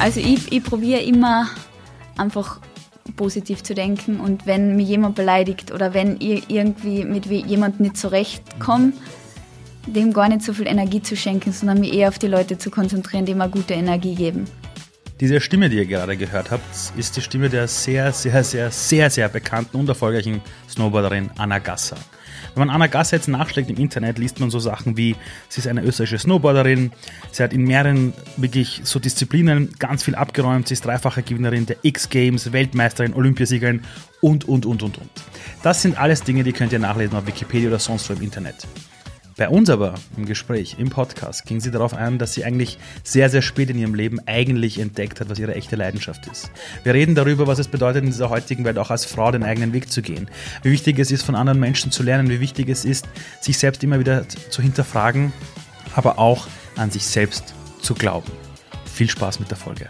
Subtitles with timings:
[0.00, 1.46] Also ich, ich probiere immer
[2.16, 2.58] einfach
[3.16, 7.98] positiv zu denken und wenn mich jemand beleidigt oder wenn ich irgendwie mit jemandem nicht
[7.98, 8.94] zurechtkomme,
[9.86, 12.70] dem gar nicht so viel Energie zu schenken, sondern mich eher auf die Leute zu
[12.70, 14.46] konzentrieren, die mir gute Energie geben.
[15.20, 16.64] Diese Stimme, die ihr gerade gehört habt,
[16.96, 21.98] ist die Stimme der sehr, sehr, sehr, sehr, sehr bekannten und erfolgreichen Snowboarderin Anna Gasser.
[22.60, 25.16] Wenn man Anna Gasser jetzt nachschlägt im Internet, liest man so Sachen wie,
[25.48, 26.92] sie ist eine österreichische Snowboarderin,
[27.32, 31.78] sie hat in mehreren wirklich so Disziplinen ganz viel abgeräumt, sie ist dreifache Gewinnerin der
[31.80, 33.80] X-Games, Weltmeisterin, Olympiasiegerin
[34.20, 35.10] und, und, und, und, und.
[35.62, 38.66] Das sind alles Dinge, die könnt ihr nachlesen auf Wikipedia oder sonst wo im Internet.
[39.40, 43.30] Bei uns aber im Gespräch, im Podcast, ging sie darauf ein, dass sie eigentlich sehr,
[43.30, 46.50] sehr spät in ihrem Leben eigentlich entdeckt hat, was ihre echte Leidenschaft ist.
[46.84, 49.72] Wir reden darüber, was es bedeutet, in dieser heutigen Welt auch als Frau den eigenen
[49.72, 50.28] Weg zu gehen.
[50.62, 53.08] Wie wichtig es ist, von anderen Menschen zu lernen, wie wichtig es ist,
[53.40, 55.32] sich selbst immer wieder zu hinterfragen,
[55.94, 58.30] aber auch an sich selbst zu glauben.
[58.84, 59.88] Viel Spaß mit der Folge.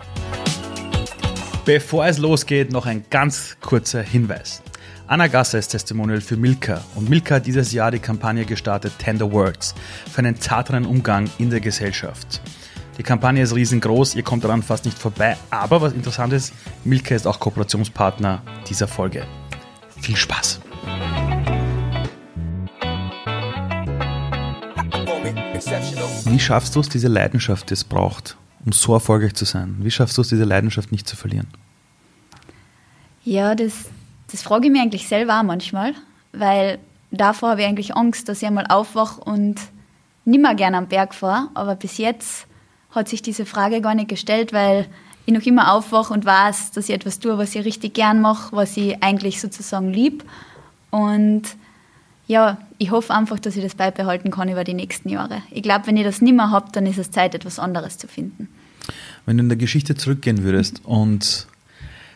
[1.64, 4.62] Bevor es losgeht, noch ein ganz kurzer Hinweis.
[5.11, 9.33] Anna Gasser ist Testimonial für Milka und Milka hat dieses Jahr die Kampagne gestartet Tender
[9.33, 9.75] Words
[10.08, 12.41] für einen zarteren Umgang in der Gesellschaft.
[12.97, 16.53] Die Kampagne ist riesengroß, ihr kommt daran fast nicht vorbei, aber was interessant ist,
[16.84, 19.27] Milka ist auch Kooperationspartner dieser Folge.
[20.00, 20.61] Viel Spaß!
[26.25, 29.75] Wie schaffst du es, diese Leidenschaft, die es braucht, um so erfolgreich zu sein?
[29.81, 31.48] Wie schaffst du es, diese Leidenschaft nicht zu verlieren?
[33.25, 33.86] Ja, das,
[34.30, 35.94] das frage ich mich eigentlich selber auch manchmal,
[36.32, 36.78] weil
[37.10, 39.56] davor habe ich eigentlich Angst, dass ich einmal aufwache und
[40.24, 41.48] nicht mehr gerne am Berg fahre.
[41.54, 42.46] Aber bis jetzt
[42.90, 44.86] hat sich diese Frage gar nicht gestellt, weil
[45.26, 48.54] ich noch immer aufwache und weiß, dass ich etwas tue, was ich richtig gern mache,
[48.54, 50.24] was ich eigentlich sozusagen lieb.
[50.90, 51.42] Und
[52.26, 55.42] ja, ich hoffe einfach, dass ich das beibehalten kann über die nächsten Jahre.
[55.50, 58.08] Ich glaube, wenn ich das nicht mehr habe, dann ist es Zeit, etwas anderes zu
[58.08, 58.48] finden.
[59.26, 61.46] Wenn du in der Geschichte zurückgehen würdest und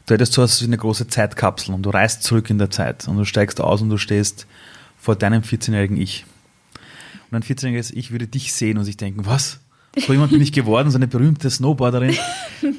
[0.07, 3.25] du hättest so eine große Zeitkapsel und du reist zurück in der Zeit und du
[3.25, 4.47] steigst aus und du stehst
[4.99, 6.25] vor deinem 14-jährigen Ich.
[7.31, 9.61] Und ein 14-jähriges Ich würde dich sehen und sich denken, was?
[9.97, 12.17] So jemand bin ich geworden, so eine berühmte Snowboarderin.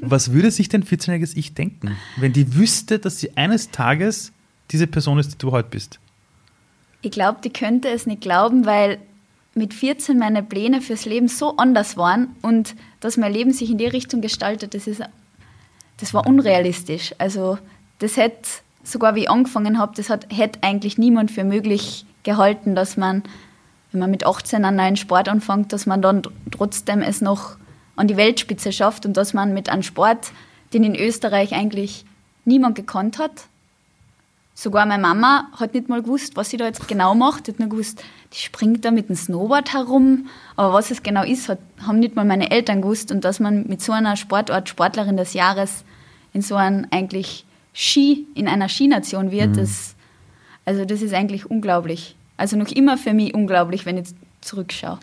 [0.02, 4.32] Was würde sich dein 14-jähriges Ich denken, wenn die wüsste, dass sie eines Tages
[4.72, 6.00] diese Person ist, die du heute bist?
[7.02, 8.98] Ich glaube, die könnte es nicht glauben, weil
[9.54, 13.78] mit 14 meine Pläne fürs Leben so anders waren und dass mein Leben sich in
[13.78, 15.02] die Richtung gestaltet, das ist
[15.98, 17.14] das war unrealistisch.
[17.18, 17.58] Also
[18.00, 18.50] das hätte,
[18.84, 23.24] sogar wie ich angefangen habe, das hätte eigentlich niemand für möglich gehalten, dass man,
[23.92, 27.58] wenn man mit 18 einen neuen Sport anfängt, dass man dann trotzdem es noch
[27.96, 30.32] an die Weltspitze schafft und dass man mit einem Sport,
[30.74, 32.06] den in Österreich eigentlich
[32.44, 33.48] niemand gekannt hat,
[34.58, 37.46] Sogar meine Mama hat nicht mal gewusst, was sie da jetzt genau macht.
[37.46, 38.02] Die hat nur gewusst,
[38.32, 40.28] die springt da mit dem Snowboard herum.
[40.56, 43.12] Aber was es genau ist, hat, haben nicht mal meine Eltern gewusst.
[43.12, 45.84] Und dass man mit so einer Sportart Sportlerin des Jahres
[46.32, 49.58] in so einem eigentlich Ski, in einer Skination wird, mhm.
[49.58, 49.96] das,
[50.64, 52.16] also das ist eigentlich unglaublich.
[52.38, 54.08] Also noch immer für mich unglaublich, wenn ich
[54.40, 55.00] zurückschaue.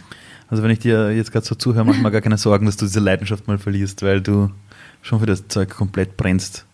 [0.49, 2.79] Also wenn ich dir jetzt gerade so zuhöre, mache ich mir gar keine Sorgen, dass
[2.79, 4.51] du diese Leidenschaft mal verlierst, weil du
[5.03, 6.65] schon für das Zeug komplett brennst.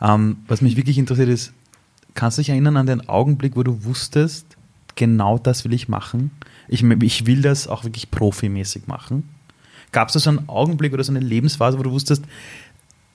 [0.00, 1.52] Ähm, was mich wirklich interessiert ist,
[2.16, 4.56] Kannst du dich erinnern an den Augenblick, wo du wusstest,
[4.96, 6.30] genau das will ich machen?
[6.66, 9.28] Ich, ich will das auch wirklich profimäßig machen.
[9.92, 12.24] Gab es da so einen Augenblick oder so eine Lebensphase, wo du wusstest,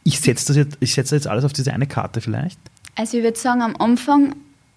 [0.04, 2.60] ich setze das jetzt, ich setze jetzt alles auf diese eine Karte vielleicht?
[2.96, 4.36] Also ich würde sagen, am Anfang,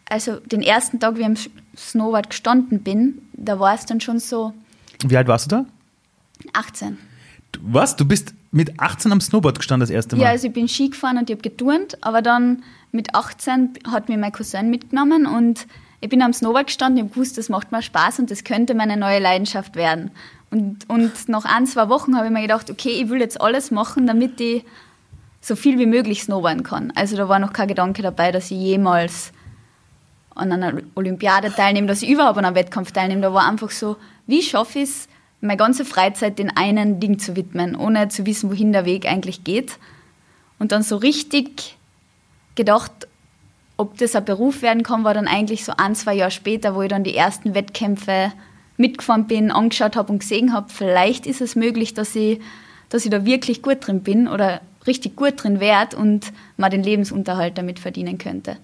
[0.09, 1.37] also den ersten Tag, wie ich am
[1.77, 4.55] Snowboard gestanden bin, da war es dann schon so.
[5.07, 5.67] Wie alt warst du da?
[6.55, 6.97] 18.
[7.61, 7.97] Was?
[7.97, 10.23] Du bist mit 18 am Snowboard gestanden das erste Mal?
[10.23, 14.09] Ja, also ich bin Ski gefahren und ich habe geturnt, aber dann mit 18 hat
[14.09, 15.67] mir mein Cousin mitgenommen und
[16.01, 18.75] ich bin am Snowboard gestanden, ich habe gewusst, das macht mir Spaß und das könnte
[18.75, 20.13] meine neue Leidenschaft werden.
[20.53, 23.73] Und, und nach ein, zwei Wochen habe ich mir gedacht, okay, ich will jetzt alles
[23.73, 24.65] machen, damit ich
[25.41, 26.93] so viel wie möglich snowboarden kann.
[26.95, 29.33] Also da war noch kein Gedanke dabei, dass ich jemals
[30.37, 33.21] an einer Olympiade teilnehme, dass ich überhaupt an einem Wettkampf teilnehme.
[33.21, 33.97] Da war einfach so,
[34.29, 35.09] wie schaffe ich es,
[35.45, 39.45] meine ganze Freizeit den einen Ding zu widmen, ohne zu wissen, wohin der Weg eigentlich
[39.45, 39.79] geht.
[40.59, 41.77] Und dann so richtig
[42.55, 42.93] gedacht,
[43.77, 46.83] ob das ein Beruf werden kann, war dann eigentlich so ein, zwei Jahre später, wo
[46.83, 48.33] ich dann die ersten Wettkämpfe
[48.77, 52.41] mitgefahren bin, angeschaut habe und gesehen habe, vielleicht ist es möglich, dass ich,
[52.89, 56.83] dass ich da wirklich gut drin bin oder richtig gut drin werde und mal den
[56.83, 58.57] Lebensunterhalt damit verdienen könnte.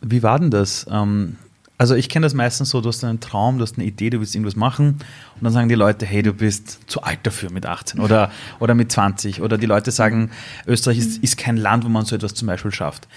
[0.00, 0.86] Wie war denn das?
[0.90, 1.36] Ähm,
[1.80, 4.20] also ich kenne das meistens so, du hast einen Traum, du hast eine Idee, du
[4.20, 4.98] willst irgendwas machen
[5.36, 8.74] und dann sagen die Leute, hey, du bist zu alt dafür mit 18 oder, oder
[8.74, 10.30] mit 20 oder die Leute sagen,
[10.66, 13.08] Österreich ist, ist kein Land, wo man so etwas zum Beispiel schafft.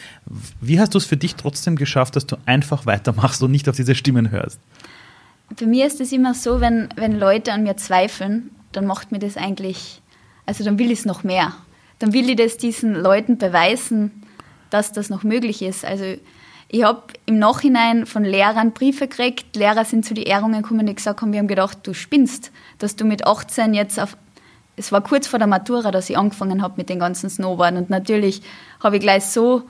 [0.62, 3.76] Wie hast du es für dich trotzdem geschafft, dass du einfach weitermachst und nicht auf
[3.76, 4.62] diese Stimmen hörst?
[5.60, 9.20] Bei mir ist es immer so, wenn, wenn Leute an mir zweifeln, dann macht mir
[9.20, 10.02] das eigentlich
[10.46, 11.52] Also dann will ich es noch mehr.
[12.00, 14.24] Dann will ich das diesen Leuten beweisen,
[14.70, 15.84] dass das noch möglich ist.
[15.84, 16.16] Also
[16.74, 19.56] ich habe im Nachhinein von Lehrern Briefe gekriegt.
[19.56, 22.96] Lehrer sind zu den Ehrungen gekommen, die gesagt haben, wir haben gedacht, du spinnst, dass
[22.96, 24.18] du mit 18 jetzt auf.
[24.76, 27.78] Es war kurz vor der Matura, dass ich angefangen habe mit den ganzen Snowboarden.
[27.78, 28.42] Und natürlich
[28.84, 29.62] habe ich gleich so,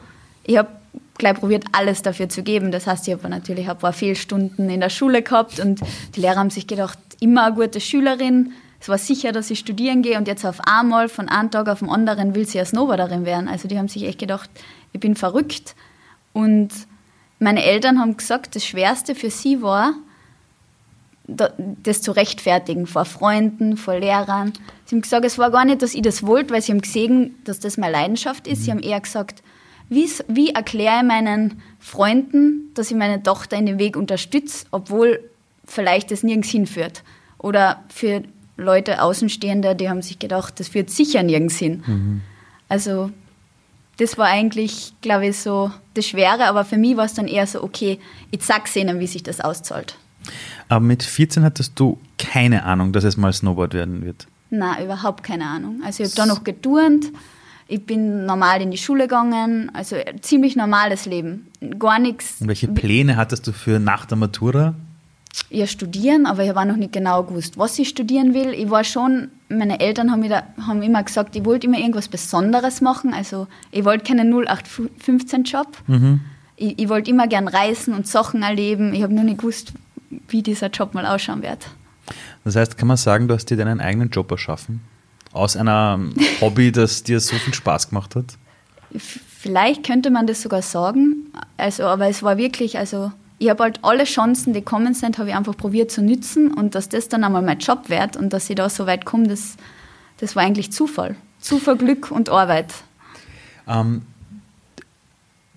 [0.46, 0.70] ich habe
[1.18, 2.72] gleich probiert, alles dafür zu geben.
[2.72, 5.82] Das heißt, ich habe natürlich ein paar Fehlstunden in der Schule gehabt und
[6.16, 8.54] die Lehrer haben sich gedacht, immer eine gute Schülerin.
[8.80, 11.80] Es war sicher, dass ich studieren gehe und jetzt auf einmal von einem Tag auf
[11.80, 13.50] den anderen will sie ja Snowboarderin werden.
[13.50, 14.50] Also die haben sich echt gedacht,
[14.94, 15.76] ich bin verrückt.
[16.32, 16.72] Und
[17.44, 19.94] meine Eltern haben gesagt, das Schwerste für sie war,
[21.28, 24.54] das zu rechtfertigen vor Freunden, vor Lehrern.
[24.86, 27.36] Sie haben gesagt, es war gar nicht, dass ich das wollte, weil sie haben gesehen,
[27.46, 28.64] dass das meine Leidenschaft ist.
[28.64, 29.42] Sie haben eher gesagt,
[29.90, 35.20] wie, wie erkläre ich meinen Freunden, dass ich meine Tochter in dem Weg unterstütze, obwohl
[35.66, 37.04] vielleicht das nirgends hinführt.
[37.38, 38.24] Oder für
[38.58, 41.84] Leute Außenstehende, die haben sich gedacht, das führt sicher nirgends hin.
[41.86, 42.22] Mhm.
[42.68, 43.12] Also
[43.98, 47.46] das war eigentlich, glaube ich, so das Schwere, aber für mich war es dann eher
[47.46, 48.00] so, okay,
[48.32, 49.98] ich sag's ihnen, wie sich das auszahlt.
[50.70, 54.28] Aber mit 14 hattest du keine Ahnung, dass es mal Snowboard werden wird?
[54.50, 55.82] Nein, überhaupt keine Ahnung.
[55.84, 57.12] Also ich habe da noch geturnt,
[57.68, 61.48] ich bin normal in die Schule gegangen, also ziemlich normales Leben,
[61.80, 62.42] gar nichts.
[62.42, 64.76] Und welche Pläne hattest du für nach der Matura?
[65.50, 68.54] Ja, studieren, aber ich habe auch noch nicht genau gewusst, was ich studieren will.
[68.54, 72.82] Ich war schon, meine Eltern haben, da, haben immer gesagt, ich wollte immer irgendwas Besonderes
[72.82, 73.14] machen.
[73.14, 75.68] Also ich wollte keinen 0815-Job.
[75.88, 76.22] Mhm.
[76.56, 78.94] Ich, ich wollte immer gern reisen und Sachen erleben.
[78.94, 79.74] Ich habe nur nicht gewusst,
[80.28, 81.68] wie dieser Job mal ausschauen wird.
[82.44, 84.82] Das heißt, kann man sagen, du hast dir deinen eigenen Job erschaffen?
[85.32, 88.38] Aus einem Hobby, das dir so viel Spaß gemacht hat?
[88.96, 91.32] Vielleicht könnte man das sogar sagen.
[91.58, 93.12] Also, aber es war wirklich, also
[93.44, 96.76] ich habe halt alle Chancen, die kommen sind, habe ich einfach probiert zu nützen und
[96.76, 99.58] dass das dann einmal mein Job wird und dass ich da so weit komme, das,
[100.18, 101.18] das war eigentlich Zufall.
[101.40, 102.74] Zufall, Glück und Arbeit.
[103.68, 104.04] Ähm,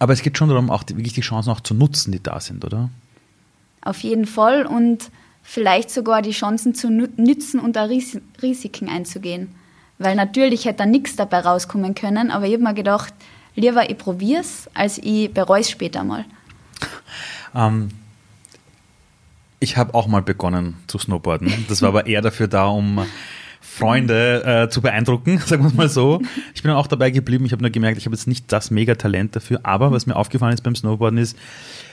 [0.00, 2.40] aber es geht schon darum, auch die, wirklich die Chancen auch zu nutzen, die da
[2.40, 2.90] sind, oder?
[3.82, 5.12] Auf jeden Fall und
[5.44, 7.84] vielleicht sogar die Chancen zu nützen und da
[8.42, 9.54] Risiken einzugehen.
[9.98, 13.14] Weil natürlich hätte da nichts dabei rauskommen können, aber ich habe mir gedacht,
[13.54, 16.24] lieber ich probiere es, als ich bereue es später mal.
[17.56, 17.88] Ähm,
[19.58, 21.66] ich habe auch mal begonnen zu snowboarden.
[21.68, 23.06] Das war aber eher dafür da, um
[23.60, 26.22] Freunde äh, zu beeindrucken, sagen wir mal so.
[26.54, 27.46] Ich bin auch dabei geblieben.
[27.46, 29.60] Ich habe nur gemerkt, ich habe jetzt nicht das Mega-Talent dafür.
[29.64, 31.36] Aber was mir aufgefallen ist beim Snowboarden ist,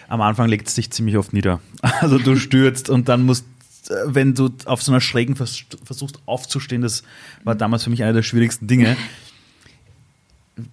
[0.08, 1.60] am Anfang legt es sich ziemlich oft nieder.
[2.02, 3.46] Also du stürzt und dann musst
[3.90, 7.04] äh, wenn du auf so einer schrägen versuchst aufzustehen, das
[7.44, 8.98] war damals für mich einer der schwierigsten Dinge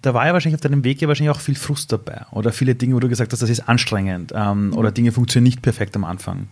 [0.01, 2.75] da war ja wahrscheinlich auf deinem Weg ja wahrscheinlich auch viel Frust dabei oder viele
[2.75, 4.73] Dinge, wo du gesagt hast, das ist anstrengend ähm, mhm.
[4.77, 6.47] oder Dinge funktionieren nicht perfekt am Anfang.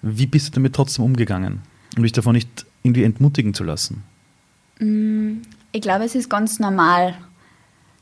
[0.00, 1.60] Wie bist du damit trotzdem umgegangen,
[1.96, 4.02] um dich davon nicht irgendwie entmutigen zu lassen?
[4.80, 5.42] Mm,
[5.72, 7.14] ich glaube, es ist ganz normal,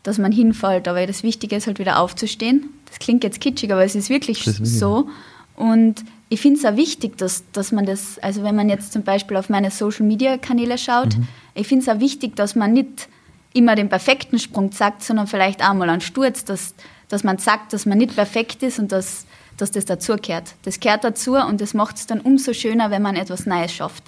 [0.02, 2.70] dass man hinfällt, aber das Wichtige ist halt wieder aufzustehen.
[2.86, 5.08] Das klingt jetzt kitschig, aber es ist wirklich ist so.
[5.56, 9.02] Und ich finde es auch wichtig, dass, dass man das, also wenn man jetzt zum
[9.02, 11.28] Beispiel auf meine Social-Media-Kanäle schaut, mhm.
[11.54, 13.08] ich finde es auch wichtig, dass man nicht
[13.52, 16.74] immer den perfekten Sprung sagt, sondern vielleicht auch mal einen Sturz, dass,
[17.08, 19.26] dass man sagt, dass man nicht perfekt ist und dass,
[19.56, 20.54] dass das dazugehört.
[20.62, 24.04] Das gehört dazu und das macht es dann umso schöner, wenn man etwas Neues schafft.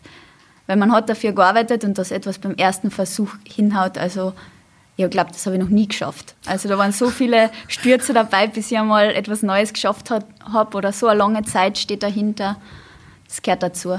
[0.67, 3.99] Weil man hat dafür gearbeitet und das etwas beim ersten Versuch hinhaut.
[3.99, 4.33] Also
[4.97, 6.37] ich glaube, das habe ich noch nie geschafft.
[6.47, 10.93] Also da waren so viele Stürze dabei, bis ich einmal etwas Neues geschafft habe oder
[10.93, 12.57] so eine lange Zeit steht dahinter.
[13.27, 13.99] Das gehört dazu.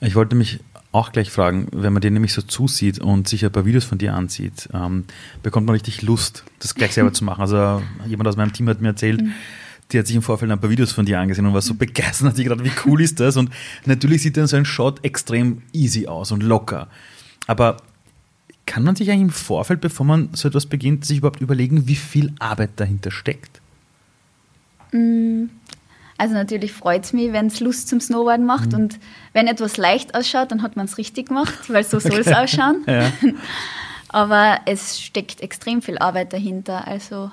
[0.00, 0.60] Ich wollte mich
[0.92, 3.98] auch gleich fragen, wenn man dir nämlich so zusieht und sich ein paar Videos von
[3.98, 5.04] dir ansieht, ähm,
[5.42, 7.40] bekommt man richtig Lust, das gleich selber zu machen.
[7.40, 9.32] Also jemand aus meinem Team hat mir erzählt, mhm.
[9.92, 12.28] die hat sich im Vorfeld ein paar Videos von dir angesehen und war so begeistert,
[12.28, 13.36] hat sich gedacht, wie cool ist das?
[13.36, 13.50] Und
[13.86, 16.88] natürlich sieht dann so ein Shot extrem easy aus und locker.
[17.46, 17.76] Aber
[18.66, 21.96] kann man sich eigentlich im Vorfeld, bevor man so etwas beginnt, sich überhaupt überlegen, wie
[21.96, 23.60] viel Arbeit dahinter steckt?
[26.20, 28.72] Also natürlich freut es mich, wenn es Lust zum Snowboarden macht.
[28.72, 28.78] Mhm.
[28.78, 28.98] Und
[29.32, 32.82] wenn etwas leicht ausschaut, dann hat man es richtig gemacht, weil so soll es ausschauen.
[32.86, 33.10] Ja.
[34.10, 36.86] Aber es steckt extrem viel Arbeit dahinter.
[36.86, 37.30] Also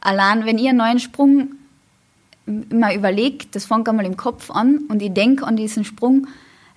[0.00, 1.52] allein, wenn ihr einen neuen Sprung
[2.46, 6.26] mal überlegt, das fängt einmal im Kopf an und ich denke an diesen Sprung,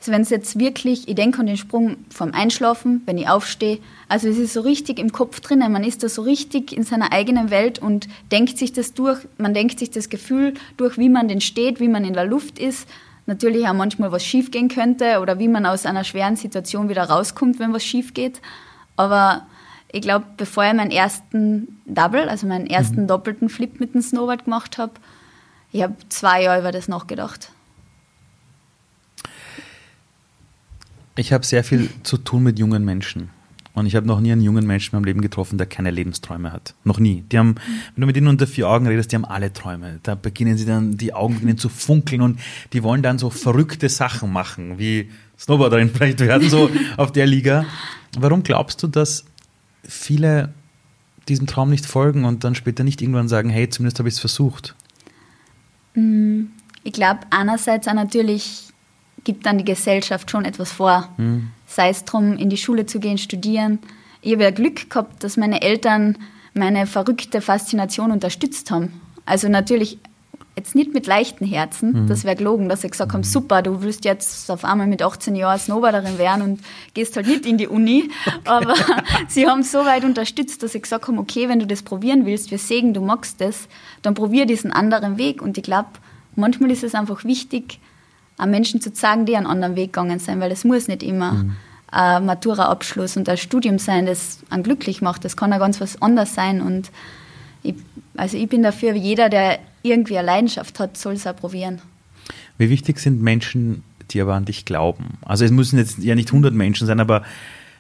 [0.07, 3.79] also wenn es jetzt wirklich, ich denke an den Sprung vom Einschlafen, wenn ich aufstehe,
[4.07, 7.11] also es ist so richtig im Kopf drinnen, man ist da so richtig in seiner
[7.11, 11.27] eigenen Welt und denkt sich das durch, man denkt sich das Gefühl durch, wie man
[11.27, 12.87] denn steht, wie man in der Luft ist,
[13.25, 17.03] natürlich auch manchmal was schief gehen könnte oder wie man aus einer schweren Situation wieder
[17.03, 18.39] rauskommt, wenn was schief geht,
[18.95, 19.45] aber
[19.91, 23.07] ich glaube, bevor ich meinen ersten Double, also meinen ersten mhm.
[23.07, 24.93] doppelten Flip mit dem Snowboard gemacht habe,
[25.73, 27.51] ich habe zwei Jahre über das nachgedacht.
[31.17, 33.29] Ich habe sehr viel zu tun mit jungen Menschen.
[33.74, 36.51] Und ich habe noch nie einen jungen Menschen in meinem Leben getroffen, der keine Lebensträume
[36.51, 36.74] hat.
[36.83, 37.24] Noch nie.
[37.31, 37.55] Die haben,
[37.93, 40.00] wenn du mit ihnen unter vier Augen redest, die haben alle Träume.
[40.01, 42.39] Da beginnen sie dann, die Augen beginnen zu funkeln und
[42.74, 47.65] die wollen dann so verrückte Sachen machen, wie Snowboarderin vielleicht werden, so auf der Liga.
[48.17, 49.25] Warum glaubst du, dass
[49.83, 50.53] viele
[51.27, 54.19] diesem Traum nicht folgen und dann später nicht irgendwann sagen, hey, zumindest habe ich es
[54.19, 54.75] versucht?
[55.93, 56.45] Mm,
[56.83, 58.66] ich glaube, einerseits natürlich
[59.24, 61.09] gibt dann die Gesellschaft schon etwas vor.
[61.17, 61.50] Mhm.
[61.65, 63.79] Sei es darum, in die Schule zu gehen, studieren.
[64.21, 66.17] Ich habe ja Glück gehabt, dass meine Eltern
[66.53, 69.00] meine verrückte Faszination unterstützt haben.
[69.25, 70.00] Also natürlich
[70.57, 72.07] jetzt nicht mit leichten Herzen, mhm.
[72.07, 75.36] das wäre gelogen, dass sie gesagt haben, super, du willst jetzt auf einmal mit 18
[75.36, 76.62] Jahren Snowboarderin werden und
[76.95, 78.09] gehst halt nicht in die Uni.
[78.27, 78.39] Okay.
[78.45, 78.75] Aber
[79.27, 82.50] sie haben so weit unterstützt, dass sie gesagt haben, okay, wenn du das probieren willst,
[82.50, 83.67] wir sehen, du magst das,
[84.01, 85.41] dann probier diesen anderen Weg.
[85.41, 85.89] Und ich glaube,
[86.36, 87.79] manchmal ist es einfach wichtig,
[88.38, 91.34] an Menschen zu zeigen, die einen anderen Weg gegangen sind, weil es muss nicht immer
[91.34, 91.56] mhm.
[91.88, 95.25] ein Matura-Abschluss und ein Studium sein, das einen glücklich macht.
[95.25, 96.91] Das kann ja ganz was anderes sein und
[97.63, 97.75] ich,
[98.15, 101.82] also ich bin dafür, jeder, der irgendwie eine Leidenschaft hat, soll es auch probieren.
[102.58, 105.17] Wie wichtig sind Menschen, die aber an dich glauben?
[105.25, 107.24] Also es müssen jetzt ja nicht 100 Menschen sein, aber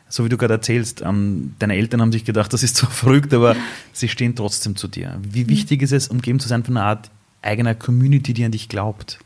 [0.09, 3.33] so wie du gerade erzählst, ähm, deine Eltern haben sich gedacht, das ist zwar verrückt,
[3.33, 3.55] aber
[3.93, 5.19] sie stehen trotzdem zu dir.
[5.21, 5.49] Wie mhm.
[5.49, 7.09] wichtig ist es, umgeben zu sein von einer Art
[7.41, 9.19] eigener Community, die an dich glaubt?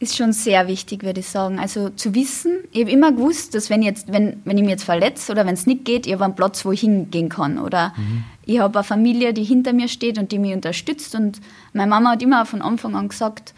[0.00, 1.58] Ist schon sehr wichtig, würde ich sagen.
[1.58, 4.84] Also zu wissen, ich habe immer gewusst, dass wenn, jetzt, wenn, wenn ich mich jetzt
[4.84, 7.58] verletze oder wenn es nicht geht, ich habe einen Platz, wo ich hingehen kann.
[7.58, 8.24] Oder mhm.
[8.46, 11.14] ich habe eine Familie, die hinter mir steht und die mich unterstützt.
[11.14, 11.40] Und
[11.74, 13.52] meine Mama hat immer von Anfang an gesagt,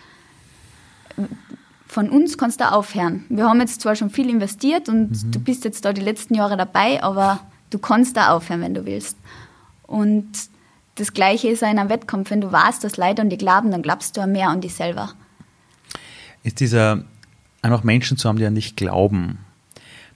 [1.87, 3.25] von uns kannst du aufhören.
[3.29, 5.31] Wir haben jetzt zwar schon viel investiert und mhm.
[5.31, 7.39] du bist jetzt da die letzten Jahre dabei, aber
[7.71, 9.17] du kannst da aufhören, wenn du willst.
[9.87, 10.33] Und
[10.97, 12.31] das Gleiche ist auch in einem Wettkampf.
[12.31, 14.75] Wenn du weißt, dass Leute an dich glauben, dann glaubst du auch mehr an dich
[14.75, 15.15] selber
[16.43, 17.05] ist dieser,
[17.63, 19.39] einfach Menschen zu haben, die an dich glauben.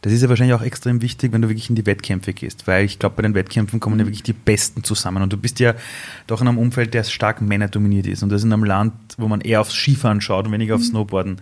[0.03, 2.85] Das ist ja wahrscheinlich auch extrem wichtig, wenn du wirklich in die Wettkämpfe gehst, weil
[2.85, 5.23] ich glaube, bei den Wettkämpfen kommen ja wirklich die Besten zusammen.
[5.23, 5.75] Und du bist ja
[6.27, 8.23] doch in einem Umfeld, der stark männerdominiert ist.
[8.23, 10.91] Und das in einem Land, wo man eher aufs Skifahren schaut und weniger aufs mhm.
[10.91, 11.41] Snowboarden.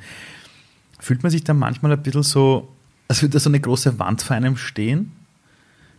[1.00, 2.68] Fühlt man sich da manchmal ein bisschen so,
[3.08, 5.12] als würde da so eine große Wand vor einem stehen?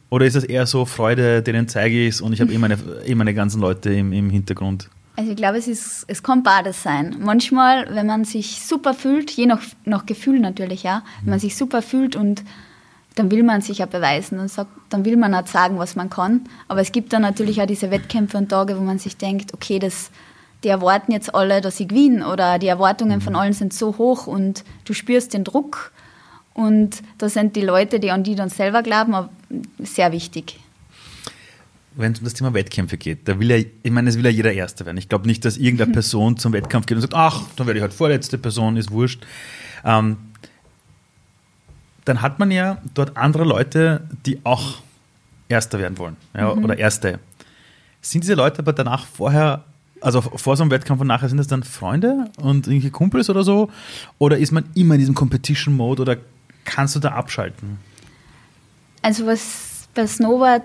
[0.09, 2.77] Oder ist das eher so Freude, denen zeige ich es und ich habe eh meine,
[3.05, 4.89] eh meine ganzen Leute im, im Hintergrund?
[5.17, 7.15] Also ich glaube, es, ist, es kann beides sein.
[7.19, 11.55] Manchmal, wenn man sich super fühlt, je nach, nach Gefühl natürlich, ja, wenn man sich
[11.55, 12.43] super fühlt und
[13.15, 16.10] dann will man sich ja beweisen und sagt, dann will man auch sagen, was man
[16.10, 16.50] kann.
[16.67, 19.79] Aber es gibt dann natürlich auch diese Wettkämpfe und Tage, wo man sich denkt, okay,
[19.79, 20.12] das,
[20.65, 24.27] die erwarten jetzt alle, dass ich gewinne oder die Erwartungen von allen sind so hoch
[24.27, 25.93] und du spürst den Druck
[26.53, 29.29] und da sind die Leute, die an die dann selber glauben,
[29.79, 30.60] sehr wichtig
[31.95, 34.31] wenn es um das Thema Wettkämpfe geht, da will ja, ich meine, es will ja
[34.31, 34.97] jeder Erster werden.
[34.97, 37.81] Ich glaube nicht, dass irgendeine Person zum Wettkampf geht und sagt, ach, dann werde ich
[37.81, 39.25] halt vorletzte Person, ist wurscht.
[39.83, 40.17] Ähm,
[42.03, 44.79] dann hat man ja dort andere Leute, die auch
[45.47, 46.63] Erster werden wollen ja, mhm.
[46.63, 47.19] oder Erste.
[48.01, 49.63] Sind diese Leute aber danach vorher,
[50.01, 53.43] also vor so einem Wettkampf und nachher, sind das dann Freunde und irgendwelche Kumpels oder
[53.43, 53.69] so?
[54.17, 56.17] Oder ist man immer in diesem Competition-Mode oder
[56.65, 57.77] kannst du da abschalten?
[59.01, 60.63] Also was bei Snowboard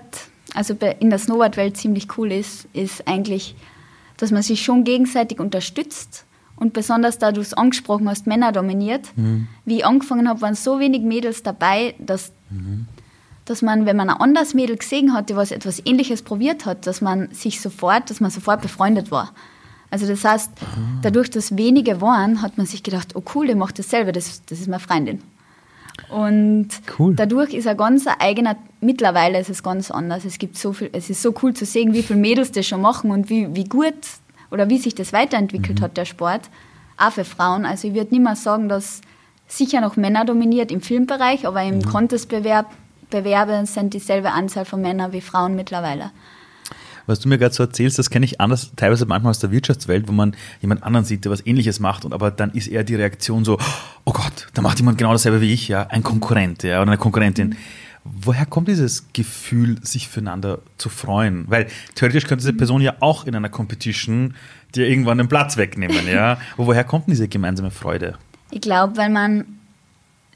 [0.55, 3.55] also in der Snowboard-Welt ziemlich cool ist, ist eigentlich,
[4.17, 6.25] dass man sich schon gegenseitig unterstützt.
[6.57, 9.17] Und besonders da du es angesprochen hast, Männer dominiert.
[9.17, 9.49] Mhm.
[9.65, 12.87] Wie ich angefangen habe, waren so wenig Mädels dabei, dass, mhm.
[13.47, 16.87] dass man, wenn man ein anderes Mädel gesehen hat, die was etwas Ähnliches probiert hat,
[16.87, 19.33] dass man sich sofort, dass man sofort befreundet war.
[19.91, 20.67] Also das heißt, ah.
[21.03, 24.61] dadurch, dass wenige waren, hat man sich gedacht, oh cool, der macht dasselbe, das, das
[24.61, 25.23] ist meine Freundin.
[26.09, 27.15] Und cool.
[27.15, 30.25] dadurch ist ein ganz eigener, mittlerweile ist es ganz anders.
[30.25, 32.81] Es gibt so viel, es ist so cool zu sehen, wie viele Mädels das schon
[32.81, 33.95] machen und wie, wie gut
[34.51, 35.85] oder wie sich das weiterentwickelt mhm.
[35.85, 36.43] hat, der Sport.
[36.97, 37.65] Auch für Frauen.
[37.65, 39.01] Also ich würde nicht mal sagen, dass
[39.47, 41.85] sicher noch Männer dominiert im Filmbereich, aber im mhm.
[41.85, 42.67] Contestbewerb
[43.11, 46.13] Bewerbe sind dieselbe Anzahl von Männern wie Frauen mittlerweile.
[47.07, 50.09] Was du mir gerade so erzählst, das kenne ich anders, teilweise manchmal aus der Wirtschaftswelt,
[50.09, 52.95] wo man jemand anderen sieht, der was ähnliches macht, und aber dann ist eher die
[52.95, 53.59] Reaktion so,
[54.05, 56.99] oh Gott, da macht jemand genau dasselbe wie ich, ja, ein Konkurrent, ja, oder eine
[56.99, 57.51] Konkurrentin.
[57.51, 57.57] Mhm.
[58.05, 61.45] Woher kommt dieses Gefühl, sich füreinander zu freuen?
[61.49, 64.35] Weil theoretisch könnte diese Person ja auch in einer Competition
[64.75, 66.39] dir irgendwann den Platz wegnehmen, ja.
[66.57, 68.17] woher kommt denn diese gemeinsame Freude?
[68.51, 69.45] Ich glaube, weil man,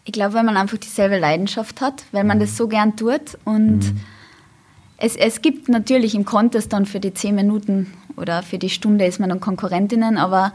[0.05, 2.43] ich glaube, weil man einfach dieselbe Leidenschaft hat, weil man mhm.
[2.43, 4.01] das so gern tut und mhm
[4.97, 9.07] es, es gibt natürlich im Contest dann für die zehn Minuten oder für die Stunde
[9.07, 10.53] ist man dann Konkurrentinnen, aber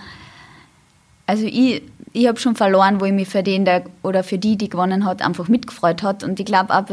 [1.26, 4.58] also ich, ich habe schon verloren, wo ich mich für den der, oder für die,
[4.58, 6.24] die gewonnen hat, einfach mitgefreut hat.
[6.24, 6.86] Und ich glaube auch,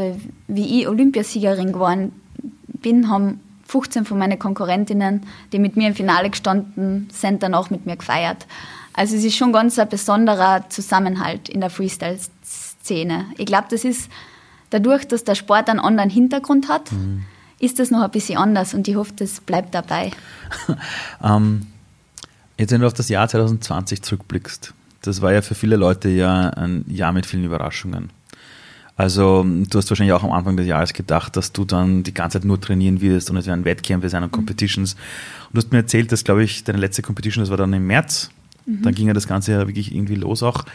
[0.47, 2.11] wie ich Olympiasiegerin geworden
[2.67, 7.69] bin, haben 15 von meinen Konkurrentinnen, die mit mir im Finale gestanden sind, dann auch
[7.69, 8.45] mit mir gefeiert.
[8.93, 13.25] Also es ist schon ganz ein besonderer Zusammenhalt in der Freestyle-Szene.
[13.37, 14.09] Ich glaube, das ist
[14.69, 17.25] dadurch, dass der Sport einen anderen Hintergrund hat, mhm.
[17.59, 20.11] Ist das noch ein bisschen anders und ich hoffe, das bleibt dabei.
[21.23, 21.67] ähm,
[22.57, 26.49] jetzt, wenn du auf das Jahr 2020 zurückblickst, das war ja für viele Leute ja
[26.49, 28.09] ein Jahr mit vielen Überraschungen.
[28.95, 32.39] Also du hast wahrscheinlich auch am Anfang des Jahres gedacht, dass du dann die ganze
[32.39, 34.35] Zeit nur trainieren wirst und es werden Wettkämpfe sein und mhm.
[34.35, 34.93] Competitions.
[34.93, 37.85] Und du hast mir erzählt, dass, glaube ich, deine letzte Competition, das war dann im
[37.85, 38.31] März.
[38.65, 38.81] Mhm.
[38.81, 40.65] Dann ging ja das Ganze ja wirklich irgendwie los auch.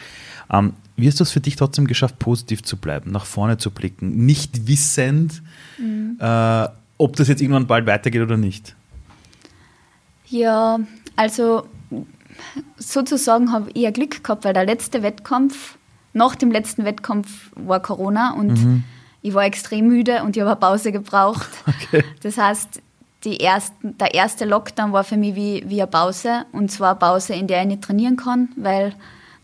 [0.52, 3.70] Ähm, wie hast du es für dich trotzdem geschafft, positiv zu bleiben, nach vorne zu
[3.70, 5.42] blicken, nicht wissend,
[5.78, 6.18] mhm.
[6.20, 6.68] äh,
[6.98, 8.76] ob das jetzt irgendwann bald weitergeht oder nicht?
[10.28, 10.78] Ja,
[11.16, 11.66] also
[12.76, 15.76] sozusagen habe ich ja Glück gehabt, weil der letzte Wettkampf
[16.12, 18.84] nach dem letzten Wettkampf war Corona und mhm.
[19.22, 21.48] ich war extrem müde und ich habe eine Pause gebraucht.
[21.66, 22.04] Okay.
[22.22, 22.80] Das heißt,
[23.24, 26.98] die ersten, der erste Lockdown war für mich wie, wie eine Pause und zwar eine
[26.98, 28.94] Pause, in der ich nicht trainieren kann, weil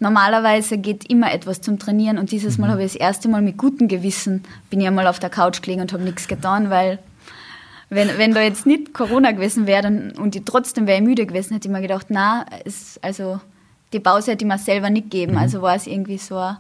[0.01, 2.73] normalerweise geht immer etwas zum Trainieren und dieses Mal mhm.
[2.73, 5.81] habe ich das erste Mal mit gutem Gewissen bin ich einmal auf der Couch gelegen
[5.81, 6.99] und habe nichts getan, weil
[7.91, 11.69] wenn, wenn da jetzt nicht Corona gewesen wäre und ich trotzdem wäre müde gewesen, hätte
[11.69, 12.45] ich mir gedacht, na,
[13.01, 13.41] also
[13.93, 15.33] die Pause hätte ich mir selber nicht gegeben.
[15.33, 15.39] Mhm.
[15.39, 16.59] Also war es irgendwie so eine,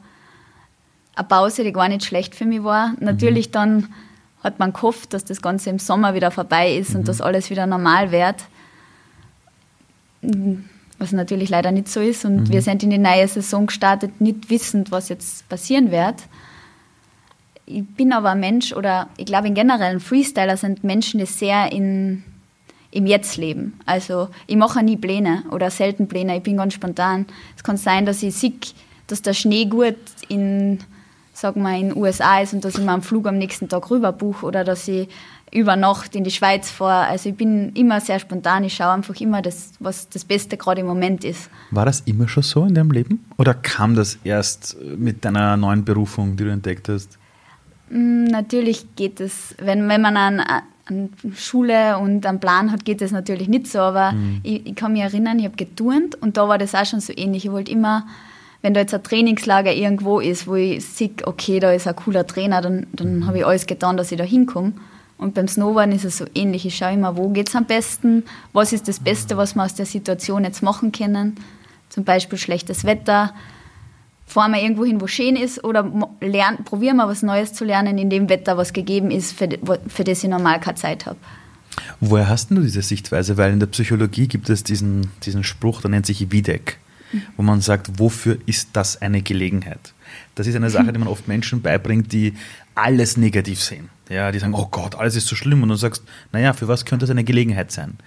[1.28, 2.94] Pause, die gar nicht schlecht für mich war.
[3.00, 3.52] Natürlich mhm.
[3.52, 3.94] dann
[4.42, 7.00] hat man gehofft, dass das Ganze im Sommer wieder vorbei ist mhm.
[7.00, 8.36] und dass alles wieder normal wird.
[10.98, 12.24] Was natürlich leider nicht so ist.
[12.24, 12.52] Und mhm.
[12.52, 16.16] wir sind in die neue Saison gestartet, nicht wissend, was jetzt passieren wird.
[17.66, 21.70] Ich bin aber ein Mensch, oder ich glaube in generell, Freestyler sind Menschen, die sehr
[21.70, 22.24] in
[22.90, 23.78] im Jetzt leben.
[23.86, 27.26] Also ich mache nie Pläne oder selten Pläne, ich bin ganz spontan.
[27.56, 28.54] Es kann sein, dass ich sehe,
[29.06, 29.96] dass der Schnee gut
[30.28, 30.78] in,
[31.32, 33.90] sag mal, in den USA ist und dass ich mir einen Flug am nächsten Tag
[33.90, 35.08] rüber buche oder dass ich
[35.52, 37.08] über Nacht in die Schweiz fahre.
[37.08, 40.80] Also ich bin immer sehr spontan, ich schaue einfach immer, das, was das Beste gerade
[40.80, 41.50] im Moment ist.
[41.70, 43.24] War das immer schon so in deinem Leben?
[43.38, 47.18] Oder kam das erst mit deiner neuen Berufung, die du entdeckt hast?
[47.90, 50.40] Mm, natürlich geht es, wenn, wenn man an,
[50.86, 54.40] an Schule und einen Plan hat, geht das natürlich nicht so, aber mhm.
[54.42, 57.12] ich, ich, kann mich erinnern, ich habe geturnt und da war das auch schon so
[57.16, 57.44] ähnlich.
[57.44, 58.06] Ich wollte immer,
[58.62, 62.26] wenn da jetzt ein Trainingslager irgendwo ist, wo ich sehe, okay, da ist ein cooler
[62.26, 63.26] Trainer, dann, dann mhm.
[63.26, 64.72] habe ich alles getan, dass ich da hinkomme.
[65.18, 66.64] Und beim Snowboarden ist es so ähnlich.
[66.64, 69.74] Ich schaue immer, wo geht es am besten, was ist das Beste, was wir aus
[69.74, 71.34] der Situation jetzt machen können.
[71.88, 73.34] Zum Beispiel schlechtes Wetter,
[74.28, 77.98] fahren wir irgendwo hin, wo schön ist, oder lernen, probieren wir was Neues zu lernen
[77.98, 79.48] in dem Wetter, was gegeben ist, für,
[79.88, 81.18] für das ich normal keine Zeit habe.
[82.00, 83.36] Woher hast du diese Sichtweise?
[83.36, 86.78] Weil in der Psychologie gibt es diesen, diesen Spruch, der nennt sich Wiedek,
[87.36, 89.94] wo man sagt, wofür ist das eine Gelegenheit?
[90.34, 92.34] Das ist eine Sache, die man oft Menschen beibringt, die
[92.74, 93.88] alles negativ sehen.
[94.08, 95.62] Ja, die sagen, oh Gott, alles ist so schlimm.
[95.62, 97.98] Und du sagst, naja, für was könnte das eine Gelegenheit sein?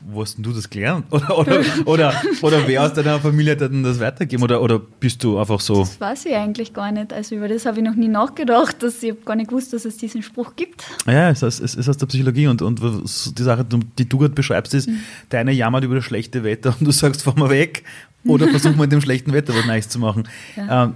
[0.00, 1.06] Wo hast du das gelernt?
[1.10, 4.44] Oder, oder, oder, oder wer aus deiner Familie hat denn das weitergegeben?
[4.44, 5.80] Oder, oder bist du einfach so?
[5.80, 7.14] Das weiß ich eigentlich gar nicht.
[7.14, 8.82] Also über das habe ich noch nie nachgedacht.
[8.82, 10.84] Dass ich habe gar nicht gewusst, dass es diesen Spruch gibt.
[11.06, 12.46] Ja, es ist, es ist aus der Psychologie.
[12.46, 15.00] Und, und die Sache, die du gerade beschreibst, ist, mhm.
[15.30, 17.82] der eine jammert über das schlechte Wetter und du sagst, fahr mal weg.
[18.26, 20.28] Oder versuch mal in dem schlechten Wetter was Neues zu machen.
[20.56, 20.84] Ja.
[20.84, 20.94] Ähm,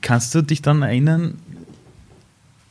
[0.00, 1.34] kannst du dich dann erinnern,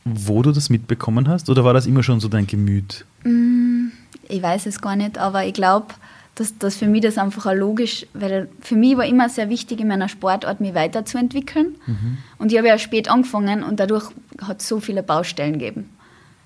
[0.06, 1.50] wo du das mitbekommen hast?
[1.50, 3.04] Oder war das immer schon so dein Gemüt?
[3.24, 3.88] Mm,
[4.28, 5.88] ich weiß es gar nicht, aber ich glaube,
[6.36, 9.80] dass, dass für mich das einfach auch logisch, weil für mich war immer sehr wichtig,
[9.80, 11.74] in meiner Sportart mich weiterzuentwickeln.
[11.86, 12.18] Mhm.
[12.38, 15.90] Und ich habe ja spät angefangen und dadurch hat es so viele Baustellen gegeben.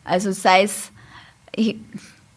[0.05, 0.91] Also sei es,
[1.55, 1.77] ich,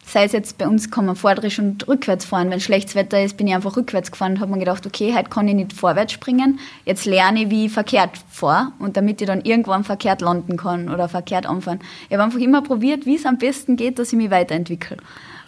[0.06, 2.50] sei es jetzt bei uns kann man vorderisch und rückwärts fahren.
[2.50, 5.30] Wenn schlechtes Wetter ist, bin ich einfach rückwärts gefahren und habe mir gedacht, okay, heute
[5.30, 6.60] kann ich nicht vorwärts springen.
[6.86, 10.90] Jetzt lerne ich, wie ich verkehrt fahre und damit ich dann irgendwann verkehrt landen kann
[10.90, 11.80] oder verkehrt anfahren.
[12.08, 14.98] Ich habe einfach immer probiert, wie es am besten geht, dass ich mich weiterentwickle.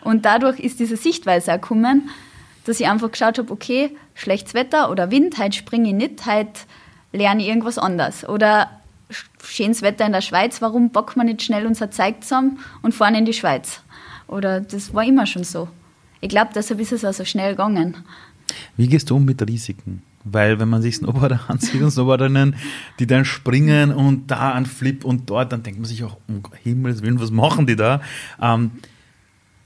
[0.03, 2.09] Und dadurch ist diese Sichtweise auch gekommen,
[2.65, 6.61] dass ich einfach geschaut habe, okay, schlechtes Wetter oder Wind, heute springe ich nicht, heute
[7.11, 8.27] lerne ich irgendwas anderes.
[8.27, 8.69] Oder
[9.43, 13.15] schönes Wetter in der Schweiz, warum bocken wir nicht schnell unser Zeug zusammen und fahren
[13.15, 13.81] in die Schweiz?
[14.27, 15.67] Oder das war immer schon so.
[16.21, 17.97] Ich glaube, deshalb ist es auch so schnell gegangen.
[18.77, 20.01] Wie gehst du um mit Risiken?
[20.23, 22.55] Weil wenn man sich Snowboarder ansieht und Snowboarderinnen,
[22.99, 26.41] die dann springen und da ein Flip und dort, dann denkt man sich auch, um
[26.63, 28.01] Himmels Willen, was machen die da?
[28.41, 28.71] Ähm,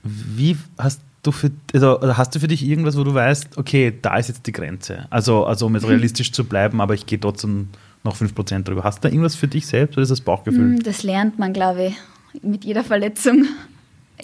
[0.02, 4.16] wie hast du für, also hast du für dich irgendwas, wo du weißt, okay, da
[4.16, 5.06] ist jetzt die Grenze?
[5.10, 7.68] Also, also um jetzt realistisch zu bleiben, aber ich gehe trotzdem
[8.04, 8.84] noch 5% drüber.
[8.84, 10.76] Hast du da irgendwas für dich selbst oder ist das Bauchgefühl?
[10.76, 13.46] Hm, das lernt man, glaube ich, mit jeder Verletzung.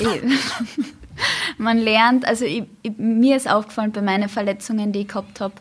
[1.58, 5.54] man lernt, also ich, ich, mir ist aufgefallen bei meinen Verletzungen, die ich gehabt habe,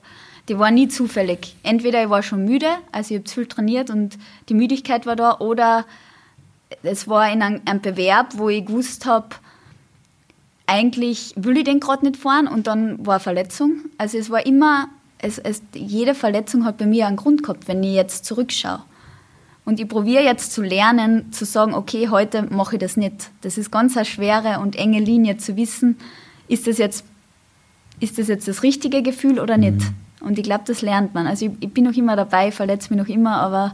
[0.49, 1.55] die waren nie zufällig.
[1.63, 4.17] Entweder ich war schon müde, also ich habe viel trainiert und
[4.49, 5.85] die Müdigkeit war da, oder
[6.83, 9.29] es war in einem, einem Bewerb, wo ich gewusst habe,
[10.67, 13.85] eigentlich will ich den gerade nicht fahren und dann war Verletzung.
[13.97, 17.83] Also es war immer, es, es, jede Verletzung hat bei mir einen Grund gehabt, wenn
[17.83, 18.81] ich jetzt zurückschaue.
[19.65, 23.31] Und ich probiere jetzt zu lernen, zu sagen, okay, heute mache ich das nicht.
[23.41, 25.97] Das ist ganz eine schwere und enge Linie zu wissen,
[26.47, 27.03] ist das jetzt,
[27.99, 29.79] ist das, jetzt das richtige Gefühl oder nicht.
[29.79, 29.95] Mhm.
[30.21, 31.27] Und ich glaube, das lernt man.
[31.27, 33.73] Also ich, ich, bin noch immer dabei, verletze mich noch immer, aber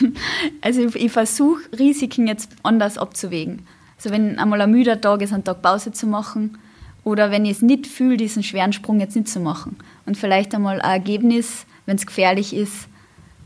[0.60, 3.66] also ich, ich versuche Risiken jetzt anders abzuwägen.
[3.96, 6.58] Also wenn einmal ein müder Tag ist, einen Tag Pause zu machen
[7.04, 9.76] oder wenn ich es nicht fühle, diesen schweren Sprung jetzt nicht zu machen.
[10.06, 12.88] Und vielleicht einmal ein Ergebnis, wenn es gefährlich ist,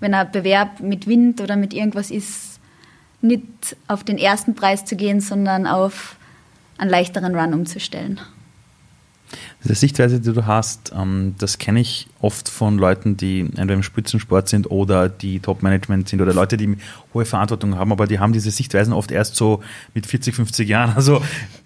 [0.01, 2.61] wenn ein Bewerb mit Wind oder mit irgendwas ist,
[3.23, 6.17] nicht auf den ersten Preis zu gehen, sondern auf
[6.79, 8.21] einen leichteren Run umzustellen.
[9.65, 13.83] Diese Sichtweise, die du hast, ähm, das kenne ich oft von Leuten, die entweder im
[13.83, 16.77] Spitzensport sind oder die Top-Management sind oder Leute, die
[17.13, 19.63] hohe Verantwortung haben, aber die haben diese Sichtweisen oft erst so
[19.95, 20.95] mit 40, 50 Jahren.
[20.95, 21.21] Also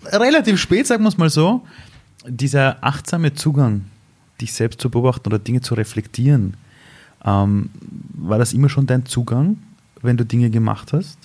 [0.07, 1.67] relativ spät, sagen wir es mal so.
[2.27, 3.85] Dieser achtsame Zugang,
[4.41, 6.55] dich selbst zu beobachten oder Dinge zu reflektieren,
[7.25, 7.71] ähm,
[8.15, 9.59] war das immer schon dein Zugang,
[10.03, 11.19] wenn du Dinge gemacht hast?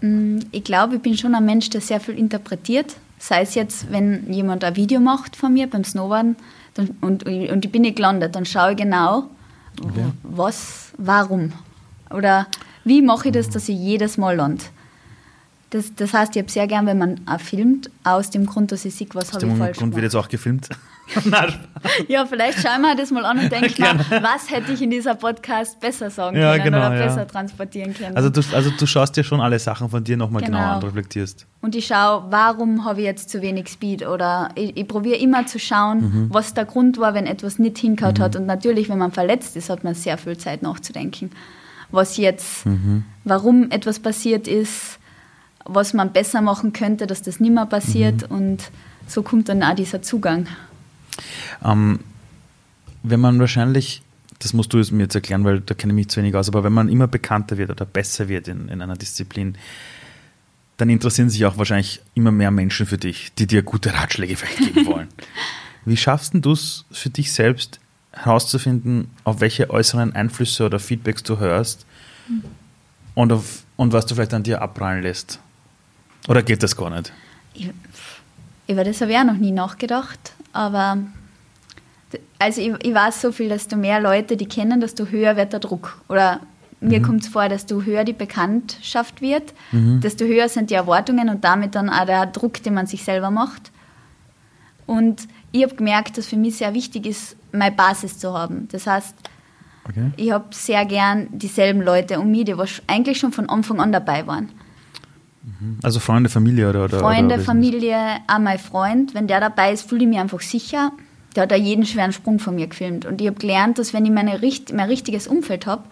[0.00, 3.90] Mm, ich glaube, ich bin schon ein Mensch, der sehr viel interpretiert Sei es jetzt,
[3.90, 6.36] wenn jemand ein Video macht von mir beim Snowboarden
[6.74, 9.30] dann, und, und ich bin nicht gelandet, dann schaue ich genau,
[9.82, 10.04] okay.
[10.22, 11.52] was, warum.
[12.10, 12.46] Oder
[12.84, 14.64] wie mache ich das, dass ich jedes Mal lande.
[15.70, 18.84] Das, das heißt, ich habe sehr gern, wenn man auch filmt, aus dem Grund, dass
[18.84, 19.78] ich sehe, was habe ich falsch gemacht.
[19.78, 20.68] Grund wird jetzt auch gefilmt.
[22.08, 25.14] Ja, vielleicht schauen wir das mal an und denken, mal, was hätte ich in dieser
[25.14, 27.24] Podcast besser sagen ja, können genau, oder besser ja.
[27.24, 28.16] transportieren können.
[28.16, 30.58] Also du, also du schaust dir schon alle Sachen von dir nochmal genau.
[30.58, 31.46] genau an, reflektierst.
[31.60, 35.46] Und ich schaue, warum habe ich jetzt zu wenig Speed oder ich, ich probiere immer
[35.46, 36.28] zu schauen, mhm.
[36.30, 38.22] was der Grund war, wenn etwas nicht hinkaut mhm.
[38.22, 38.36] hat.
[38.36, 41.30] Und natürlich, wenn man verletzt ist, hat man sehr viel Zeit nachzudenken.
[41.90, 43.04] Was jetzt, mhm.
[43.24, 44.98] warum etwas passiert ist,
[45.64, 48.28] was man besser machen könnte, dass das nicht mehr passiert.
[48.30, 48.36] Mhm.
[48.36, 48.70] Und
[49.06, 50.46] so kommt dann auch dieser Zugang.
[51.64, 52.00] Ähm,
[53.02, 54.02] wenn man wahrscheinlich,
[54.38, 56.64] das musst du mir jetzt erklären, weil da kenne ich mich zu wenig aus, aber
[56.64, 59.56] wenn man immer bekannter wird oder besser wird in, in einer Disziplin,
[60.76, 64.74] dann interessieren sich auch wahrscheinlich immer mehr Menschen für dich, die dir gute Ratschläge vielleicht
[64.74, 65.08] geben wollen.
[65.84, 67.80] Wie schaffst du es für dich selbst
[68.12, 71.86] herauszufinden, auf welche äußeren Einflüsse oder Feedbacks du hörst
[72.28, 72.42] mhm.
[73.14, 75.38] und, auf, und was du vielleicht an dir abprallen lässt?
[76.28, 77.12] Oder geht das gar nicht?
[77.54, 77.70] Ich,
[78.66, 80.98] über das habe ich auch noch nie nachgedacht, aber
[82.38, 85.52] also ich, ich, weiß so viel, dass du mehr Leute die kennen, desto höher wird
[85.52, 86.00] der Druck.
[86.08, 86.40] Oder
[86.80, 87.04] mir mhm.
[87.04, 90.00] kommt es vor, desto höher die Bekanntschaft wird, mhm.
[90.00, 93.30] desto höher sind die Erwartungen und damit dann auch der Druck, den man sich selber
[93.30, 93.70] macht.
[94.86, 98.68] Und ich habe gemerkt, dass für mich sehr wichtig ist, meine Basis zu haben.
[98.70, 99.14] Das heißt,
[99.88, 100.10] okay.
[100.16, 102.54] ich habe sehr gern dieselben Leute um mich, die
[102.86, 104.50] eigentlich schon von Anfang an dabei waren.
[105.82, 106.84] Also Freunde, Familie oder?
[106.84, 109.14] oder Freunde, oder Familie, auch mein Freund.
[109.14, 110.92] Wenn der dabei ist, fühle ich mich einfach sicher.
[111.34, 113.06] Der hat da jeden schweren Sprung von mir gefilmt.
[113.06, 114.40] Und ich habe gelernt, dass wenn ich meine,
[114.72, 115.84] mein richtiges Umfeld habe,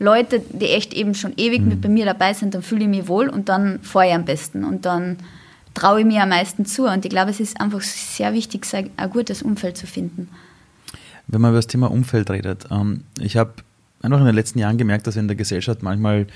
[0.00, 1.68] Leute, die echt eben schon ewig mhm.
[1.68, 4.24] mit bei mir dabei sind, dann fühle ich mich wohl und dann fahre ich am
[4.24, 4.64] besten.
[4.64, 5.18] Und dann
[5.74, 6.86] traue ich mir am meisten zu.
[6.86, 10.28] Und ich glaube, es ist einfach sehr wichtig, ein gutes Umfeld zu finden.
[11.26, 13.52] Wenn man über das Thema Umfeld redet, ähm, ich habe
[14.02, 16.26] einfach in den letzten Jahren gemerkt, dass in der Gesellschaft manchmal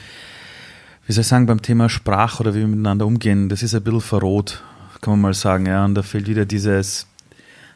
[1.06, 3.82] wie soll ich sagen, beim Thema Sprache oder wie wir miteinander umgehen, das ist ein
[3.82, 4.62] bisschen verroht,
[5.00, 5.66] kann man mal sagen.
[5.66, 5.84] Ja.
[5.84, 7.06] Und da fehlt wieder dieses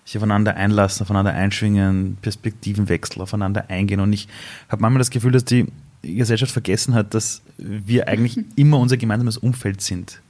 [0.05, 3.99] sich aufeinander einlassen, aufeinander einschwingen, Perspektivenwechsel, aufeinander eingehen.
[3.99, 4.29] Und ich
[4.69, 5.67] habe manchmal das Gefühl, dass die
[6.03, 10.21] Gesellschaft vergessen hat, dass wir eigentlich immer unser gemeinsames Umfeld sind.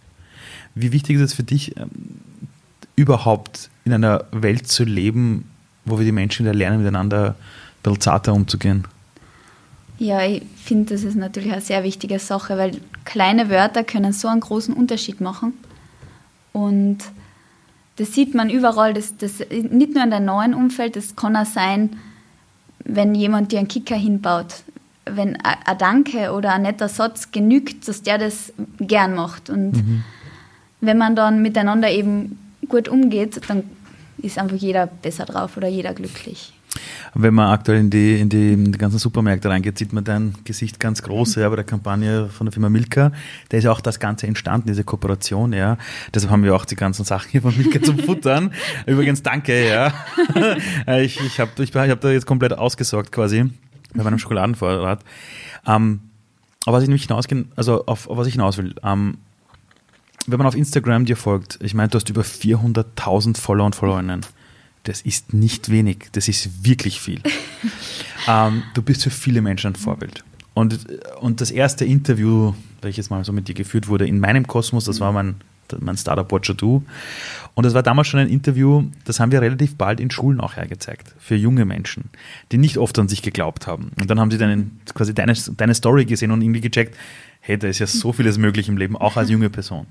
[0.75, 1.91] Wie wichtig ist es für dich, ähm,
[2.97, 5.51] überhaupt in einer Welt zu leben,
[5.85, 7.35] wo wir die Menschen wieder lernen, miteinander ein
[7.83, 8.85] bisschen zarter umzugehen?
[9.99, 14.29] Ja, ich finde, das ist natürlich eine sehr wichtige Sache, weil kleine Wörter können so
[14.29, 15.55] einen großen Unterschied machen.
[16.53, 16.99] Und
[17.97, 21.47] das sieht man überall, das, das, nicht nur in deinem neuen Umfeld, das kann auch
[21.47, 21.99] sein,
[22.85, 24.63] wenn jemand dir einen Kicker hinbaut.
[25.07, 29.49] Wenn ein Danke oder ein netter Satz genügt, dass der das gern macht.
[29.51, 30.05] Und mhm.
[30.81, 33.65] wenn man dann miteinander eben gut umgeht, dann
[34.19, 36.56] ist einfach jeder besser drauf oder jeder glücklich.
[37.19, 40.35] Wenn man aktuell in die, in die, in die ganzen Supermärkte reingeht, sieht man dein
[40.45, 43.11] Gesicht ganz groß, ja, bei der Kampagne von der Firma Milka.
[43.49, 45.79] Da ist ja auch das Ganze entstanden, diese Kooperation, ja.
[46.15, 48.53] Deshalb haben wir auch die ganzen Sachen hier von Milka zum Futtern.
[48.87, 49.95] Übrigens, danke, ja.
[50.99, 53.51] Ich, ich habe ich, ich hab da jetzt komplett ausgesorgt quasi
[53.95, 55.03] bei meinem Schokoladenvorrat.
[55.67, 56.01] Ähm,
[56.67, 59.17] aber was ich nämlich hinausgehen, also auf, auf was ich hinaus will, ähm,
[60.27, 64.27] wenn man auf Instagram dir folgt, ich meine, du hast über 400.000 Follower und Followerinnen
[64.89, 67.21] das ist nicht wenig, das ist wirklich viel.
[68.29, 70.25] ähm, du bist für viele Menschen ein Vorbild.
[70.55, 70.87] Und,
[71.21, 75.01] und das erste Interview, welches mal so mit dir geführt wurde, in meinem Kosmos, das
[75.01, 75.37] war mein
[75.81, 76.85] mein Startup Watcher Du.
[77.55, 80.57] Und das war damals schon ein Interview, das haben wir relativ bald in Schulen auch
[80.57, 82.11] hergezeigt, für junge Menschen,
[82.53, 83.93] die nicht oft an sich geglaubt haben.
[83.99, 86.97] Und dann haben sie deinen, quasi deine, deine Story gesehen und irgendwie gecheckt,
[87.41, 89.87] hey, da ist ja so vieles möglich im Leben, auch als junge Person.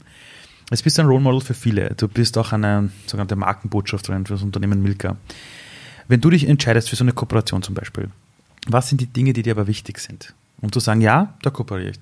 [0.72, 1.94] Jetzt bist du ein Role Model für viele.
[1.96, 5.18] Du bist auch eine sogenannte Markenbotschafterin für das Unternehmen Milka.
[6.08, 8.10] Wenn du dich entscheidest für so eine Kooperation zum Beispiel,
[8.68, 10.34] was sind die Dinge, die dir aber wichtig sind?
[10.62, 12.00] Um zu sagen, ja, da kooperiere ich.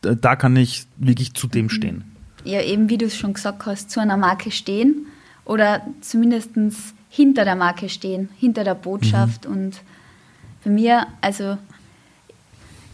[0.00, 2.04] Da kann ich wirklich zu dem stehen.
[2.44, 5.06] Ja, eben wie du es schon gesagt hast, zu einer Marke stehen
[5.44, 6.50] oder zumindest
[7.10, 9.46] hinter der Marke stehen, hinter der Botschaft.
[9.46, 9.52] Mhm.
[9.52, 9.80] Und
[10.64, 11.58] bei mir, also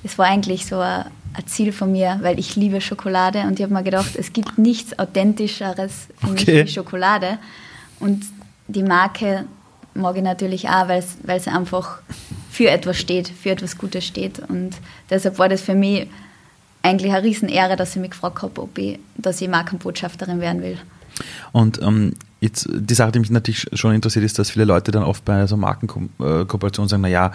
[0.03, 3.63] es war eigentlich so ein, ein, Ziel von mir, weil ich liebe Schokolade und ich
[3.63, 6.55] habe mir gedacht, es gibt nichts Authentischeres für okay.
[6.59, 7.39] mich wie Schokolade.
[8.01, 8.25] Und
[8.69, 9.45] die Marke
[9.95, 12.01] mag ich natürlich auch, weil es einfach
[12.51, 14.39] für etwas steht, für etwas Gutes steht.
[14.39, 14.73] Und
[15.11, 16.09] deshalb war das für mich
[16.83, 20.79] eigentlich eine Riesenehre, dass ich mich gefragt habe, ob ich, dass ich Markenbotschafterin werden will.
[21.53, 25.05] Und ähm, jetzt die Sache, die mich natürlich schon interessiert, ist, dass viele Leute dann
[25.05, 27.33] oft bei so Markenkooperationen sagen, naja,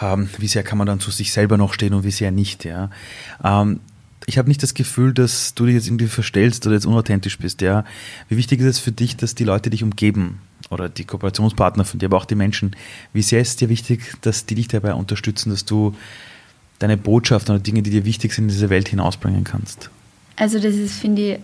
[0.00, 2.64] ähm, wie sehr kann man dann zu sich selber noch stehen und wie sehr nicht,
[2.64, 2.90] ja.
[3.42, 3.80] Ähm,
[4.26, 7.60] ich habe nicht das Gefühl, dass du dich jetzt irgendwie verstellst oder jetzt unauthentisch bist,
[7.60, 7.84] ja.
[8.28, 11.98] Wie wichtig ist es für dich, dass die Leute dich umgeben oder die Kooperationspartner von
[11.98, 12.76] dir, aber auch die Menschen,
[13.12, 15.94] wie sehr ist dir wichtig, dass die dich dabei unterstützen, dass du
[16.78, 19.90] deine Botschaft oder Dinge, die dir wichtig sind, in diese Welt hinausbringen kannst?
[20.36, 21.38] Also das ist, finde ich,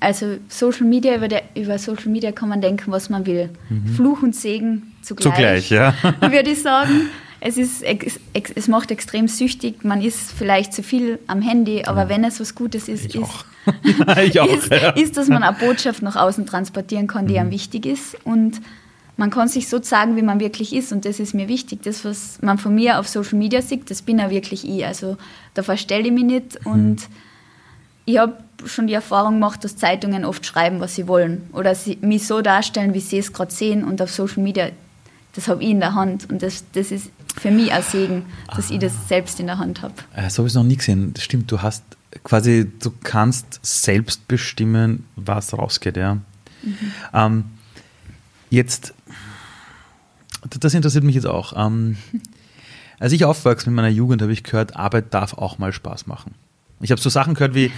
[0.00, 3.50] also Social Media, über, der, über Social Media kann man denken, was man will.
[3.68, 3.86] Mhm.
[3.88, 5.24] Fluch und Segen zugleich.
[5.24, 5.94] Zugleich, ja.
[6.20, 7.08] würde ich sagen.
[7.40, 7.84] Es, ist,
[8.32, 9.84] es macht extrem süchtig.
[9.84, 12.08] Man ist vielleicht zu viel am Handy, aber ja.
[12.08, 14.90] wenn es was Gutes ist, ich ist, ja, auch, ist, ja.
[14.90, 17.40] ist, dass man eine Botschaft nach außen transportieren kann, die mhm.
[17.40, 18.16] einem wichtig ist.
[18.24, 18.60] Und
[19.16, 20.92] man kann sich so sagen, wie man wirklich ist.
[20.92, 21.82] Und das ist mir wichtig.
[21.84, 24.84] Das, was man von mir auf Social Media sieht, das bin ja wirklich ich.
[24.84, 25.16] Also
[25.54, 26.66] da verstelle ich mich nicht.
[26.66, 26.72] Mhm.
[26.72, 27.02] Und
[28.04, 31.48] ich habe schon die Erfahrung gemacht, dass Zeitungen oft schreiben, was sie wollen.
[31.52, 33.84] Oder sie mich so darstellen, wie sie es gerade sehen.
[33.84, 34.70] Und auf Social Media,
[35.34, 36.28] das habe ich in der Hand.
[36.30, 38.74] Und das, das ist für mich ein Segen, dass Aha.
[38.74, 39.94] ich das selbst in der Hand habe.
[40.14, 41.14] Äh, so habe ich es noch nie gesehen.
[41.14, 41.84] Das stimmt, du hast
[42.24, 46.14] quasi, du kannst selbst bestimmen, was rausgeht, ja.
[46.62, 46.92] Mhm.
[47.14, 47.44] Ähm,
[48.50, 48.94] jetzt,
[50.58, 51.52] das interessiert mich jetzt auch.
[51.56, 51.96] Ähm,
[52.98, 56.34] als ich aufwachse mit meiner Jugend, habe ich gehört, Arbeit darf auch mal Spaß machen.
[56.80, 57.72] Ich habe so Sachen gehört wie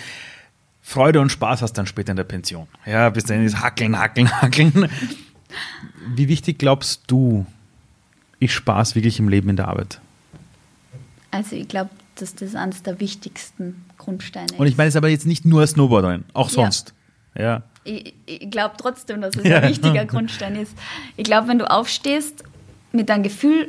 [0.90, 2.66] Freude und Spaß hast dann später in der Pension.
[2.84, 4.90] Ja, bis dann ist Hackeln, Hackeln, Hackeln.
[6.16, 7.46] Wie wichtig glaubst du,
[8.40, 10.00] ist Spaß wirklich im Leben in der Arbeit?
[11.30, 14.58] Also ich glaube, dass das eines der wichtigsten Grundsteine ist.
[14.58, 16.92] Und ich meine es aber jetzt nicht nur Snowboarderin, auch sonst.
[17.36, 17.42] Ja.
[17.42, 17.62] ja.
[17.84, 19.58] Ich, ich glaube trotzdem, dass es ja.
[19.58, 20.72] ein wichtiger Grundstein ist.
[21.16, 22.42] Ich glaube, wenn du aufstehst
[22.90, 23.68] mit deinem Gefühl,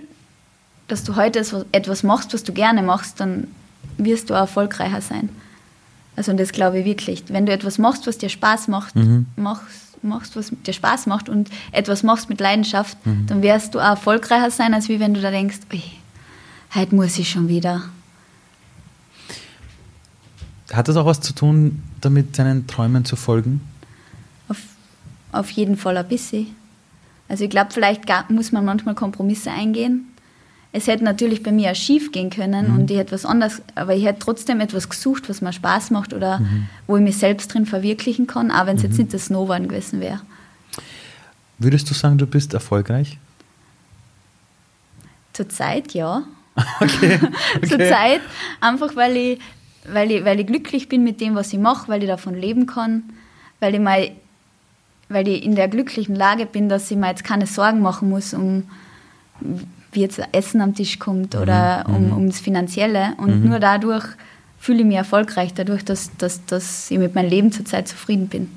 [0.88, 3.46] dass du heute etwas machst, was du gerne machst, dann
[4.00, 5.30] wirst du auch erfolgreicher sein.
[6.16, 7.24] Also und das glaube ich wirklich.
[7.30, 9.28] Wenn du etwas machst, was dir Spaß macht, mhm.
[9.36, 13.28] machst, machst, was dir Spaß macht und etwas machst mit Leidenschaft, mhm.
[13.28, 15.60] dann wirst du auch erfolgreicher sein, als wie wenn du da denkst,
[16.76, 17.84] heute muss ich schon wieder.
[20.74, 23.62] Hat das auch was zu tun, damit deinen Träumen zu folgen?
[24.48, 24.58] Auf,
[25.32, 26.48] auf jeden Fall ein bisschen.
[27.28, 30.11] Also ich glaube, vielleicht muss man manchmal Kompromisse eingehen.
[30.74, 32.80] Es hätte natürlich bei mir auch schief gehen können mhm.
[32.80, 36.14] und ich hätte was anderes, aber ich hätte trotzdem etwas gesucht, was mir Spaß macht
[36.14, 36.68] oder mhm.
[36.88, 38.90] wo ich mich selbst drin verwirklichen kann, auch wenn es mhm.
[38.90, 40.22] jetzt nicht das Snowboarden gewesen wäre.
[41.60, 43.18] Würdest du sagen, du bist erfolgreich?
[45.34, 46.24] Zurzeit ja.
[46.80, 47.20] Okay.
[47.56, 47.68] okay.
[47.68, 48.22] Zurzeit
[48.60, 49.40] einfach, weil ich,
[49.92, 52.66] weil, ich, weil ich glücklich bin mit dem, was ich mache, weil ich davon leben
[52.66, 53.04] kann,
[53.60, 54.12] weil ich, mal,
[55.10, 58.34] weil ich in der glücklichen Lage bin, dass ich mir jetzt keine Sorgen machen muss,
[58.34, 58.64] um
[59.92, 61.96] wie jetzt Essen am Tisch kommt oder mhm.
[61.96, 62.14] um, mhm.
[62.14, 63.14] ums Finanzielle.
[63.18, 63.50] Und mhm.
[63.50, 64.06] nur dadurch
[64.60, 68.50] fühle ich mich erfolgreich, dadurch, dass, dass, dass ich mit meinem Leben zurzeit zufrieden bin.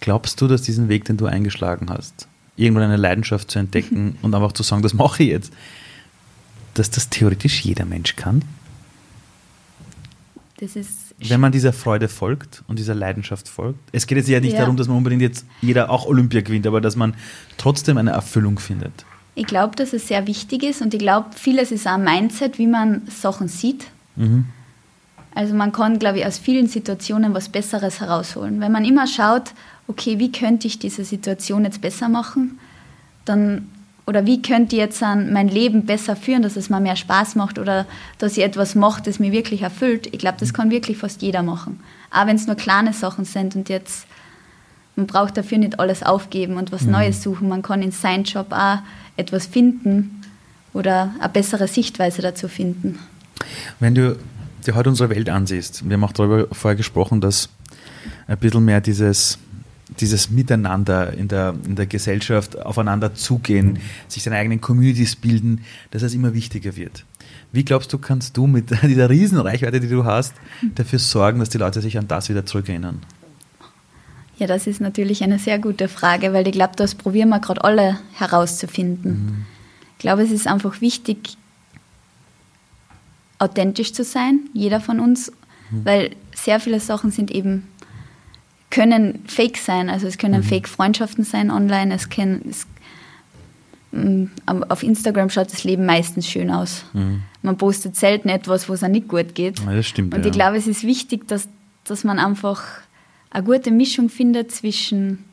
[0.00, 4.34] Glaubst du, dass diesen Weg, den du eingeschlagen hast, irgendwann eine Leidenschaft zu entdecken und
[4.34, 5.52] einfach zu sagen, das mache ich jetzt,
[6.74, 8.42] dass das theoretisch jeder Mensch kann?
[10.58, 13.78] Das ist wenn man dieser Freude folgt und dieser Leidenschaft folgt.
[13.92, 14.60] Es geht jetzt ja nicht ja.
[14.60, 17.14] darum, dass man unbedingt jetzt jeder auch Olympia gewinnt, aber dass man
[17.58, 19.04] trotzdem eine Erfüllung findet.
[19.40, 22.58] Ich glaube, dass es sehr wichtig ist und ich glaube, vieles ist auch ein Mindset,
[22.58, 23.86] wie man Sachen sieht.
[24.16, 24.44] Mhm.
[25.34, 28.60] Also man kann, glaube ich, aus vielen Situationen was Besseres herausholen.
[28.60, 29.52] Wenn man immer schaut,
[29.88, 32.58] okay, wie könnte ich diese Situation jetzt besser machen,
[33.24, 33.70] dann
[34.06, 37.58] oder wie könnte ich jetzt mein Leben besser führen, dass es mir mehr Spaß macht
[37.58, 37.86] oder
[38.18, 40.08] dass ich etwas mache, das mir wirklich erfüllt.
[40.12, 41.80] Ich glaube, das kann wirklich fast jeder machen.
[42.10, 44.06] Auch wenn es nur kleine Sachen sind und jetzt
[44.96, 46.92] man braucht dafür nicht alles aufgeben und was mhm.
[46.92, 47.48] Neues suchen.
[47.48, 48.78] Man kann in seinem Job auch
[49.20, 50.22] etwas finden
[50.72, 52.98] oder eine bessere Sichtweise dazu finden.
[53.78, 54.16] Wenn du
[54.66, 57.48] dir heute unsere Welt ansiehst, wir haben auch darüber vorher gesprochen, dass
[58.26, 59.38] ein bisschen mehr dieses,
[60.00, 63.78] dieses Miteinander in der, in der Gesellschaft aufeinander zugehen,
[64.08, 67.04] sich seine eigenen Communities bilden, dass es immer wichtiger wird.
[67.52, 70.34] Wie glaubst du, kannst du mit dieser riesen Reichweite, die du hast,
[70.74, 73.00] dafür sorgen, dass die Leute sich an das wieder zurückerinnern?
[74.40, 77.62] Ja, das ist natürlich eine sehr gute Frage, weil ich glaube, das probieren wir gerade
[77.62, 79.12] alle herauszufinden.
[79.12, 79.46] Mhm.
[79.92, 81.36] Ich glaube, es ist einfach wichtig,
[83.38, 85.30] authentisch zu sein, jeder von uns,
[85.70, 85.84] mhm.
[85.84, 87.68] weil sehr viele Sachen sind eben,
[88.70, 89.90] können fake sein.
[89.90, 90.46] Also es können mhm.
[90.46, 92.66] Fake-Freundschaften sein online, es können, es,
[93.92, 96.86] mm, auf Instagram schaut das Leben meistens schön aus.
[96.94, 97.24] Mhm.
[97.42, 99.60] Man postet selten etwas, wo es auch nicht gut geht.
[99.60, 100.14] Ja, das stimmt.
[100.14, 101.46] Und ich glaube, es ist wichtig, dass,
[101.84, 102.62] dass man einfach
[103.30, 105.24] eine gute Mischung findet zwischen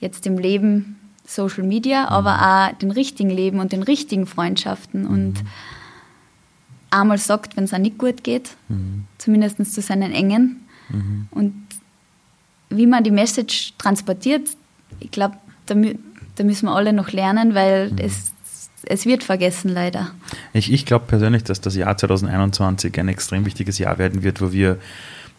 [0.00, 2.08] jetzt dem Leben Social Media, mhm.
[2.08, 5.10] aber auch dem richtigen Leben und den richtigen Freundschaften mhm.
[5.10, 5.44] und
[6.90, 9.04] einmal sagt, wenn es auch nicht gut geht, mhm.
[9.18, 10.64] zumindest zu seinen Engen.
[10.88, 11.28] Mhm.
[11.30, 11.54] Und
[12.70, 14.48] wie man die Message transportiert,
[15.00, 15.74] ich glaube, da,
[16.36, 17.98] da, müssen wir alle noch lernen, weil mhm.
[17.98, 18.32] es,
[18.84, 20.12] es wird vergessen leider.
[20.52, 24.52] Ich, ich glaube persönlich, dass das Jahr 2021 ein extrem wichtiges Jahr werden wird, wo
[24.52, 24.78] wir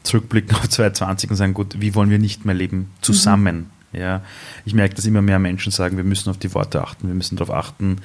[0.07, 3.57] zurückblicken auf 2020 und sagen, gut, wie wollen wir nicht mehr leben zusammen?
[3.93, 3.99] Mhm.
[3.99, 4.21] Ja,
[4.65, 7.37] ich merke, dass immer mehr Menschen sagen, wir müssen auf die Worte achten, wir müssen
[7.37, 7.97] darauf achten.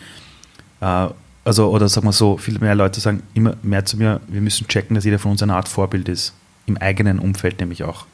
[0.81, 1.09] Äh,
[1.45, 4.69] also, oder sagen wir so, viel mehr Leute sagen immer mehr zu mir, wir müssen
[4.69, 6.35] checken, dass jeder von uns eine Art Vorbild ist.
[6.67, 8.07] Im eigenen Umfeld nämlich auch.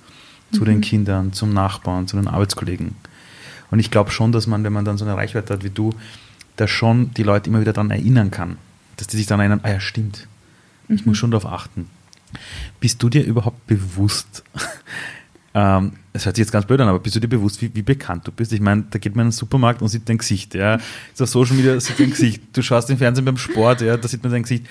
[0.53, 0.67] Zu mhm.
[0.67, 2.95] den Kindern, zum Nachbarn, zu den Arbeitskollegen.
[3.71, 5.93] Und ich glaube schon, dass man, wenn man dann so eine Reichweite hat wie du,
[6.57, 8.57] da schon die Leute immer wieder daran erinnern kann.
[8.97, 10.27] Dass die sich dann erinnern, ah ja, stimmt.
[10.89, 11.11] Ich mhm.
[11.11, 11.91] muss schon darauf achten.
[12.81, 14.45] Bist du dir überhaupt bewusst,
[15.55, 17.83] ähm, es hört sich jetzt ganz blöd an, aber bist du dir bewusst, wie, wie
[17.83, 18.53] bekannt du bist?
[18.53, 20.79] Ich meine, da geht man in den Supermarkt und sieht dein Gesicht, ja.
[21.13, 22.43] Ist auf Social Media sieht dein Gesicht.
[22.53, 24.67] Du schaust im Fernsehen beim Sport, ja, da sieht man dein Gesicht.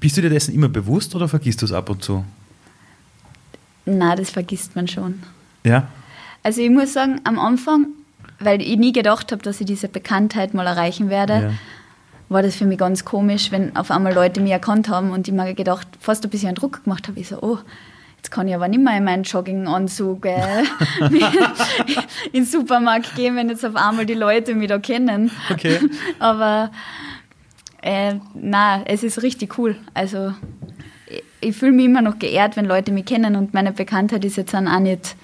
[0.00, 2.24] Bist du dir dessen immer bewusst oder vergisst du es ab und zu?
[3.84, 5.22] Na, das vergisst man schon.
[5.64, 5.88] Ja?
[6.42, 7.86] Also ich muss sagen, am Anfang,
[8.40, 11.52] weil ich nie gedacht habe, dass ich diese Bekanntheit mal erreichen werde, ja
[12.32, 15.34] war das für mich ganz komisch, wenn auf einmal Leute mich erkannt haben und ich
[15.34, 17.18] mir gedacht, fast ein bisschen Druck gemacht habe.
[17.20, 17.58] Ich so, oh,
[18.16, 20.62] jetzt kann ich aber nicht mehr in meinen Jogginganzug äh,
[22.32, 25.30] in den Supermarkt gehen, wenn jetzt auf einmal die Leute mich da kennen.
[25.50, 25.80] Okay.
[26.18, 26.70] aber
[27.82, 29.76] äh, na, es ist richtig cool.
[29.94, 30.32] Also
[31.06, 34.36] ich, ich fühle mich immer noch geehrt, wenn Leute mich kennen und meine Bekanntheit ist
[34.36, 35.16] jetzt auch nicht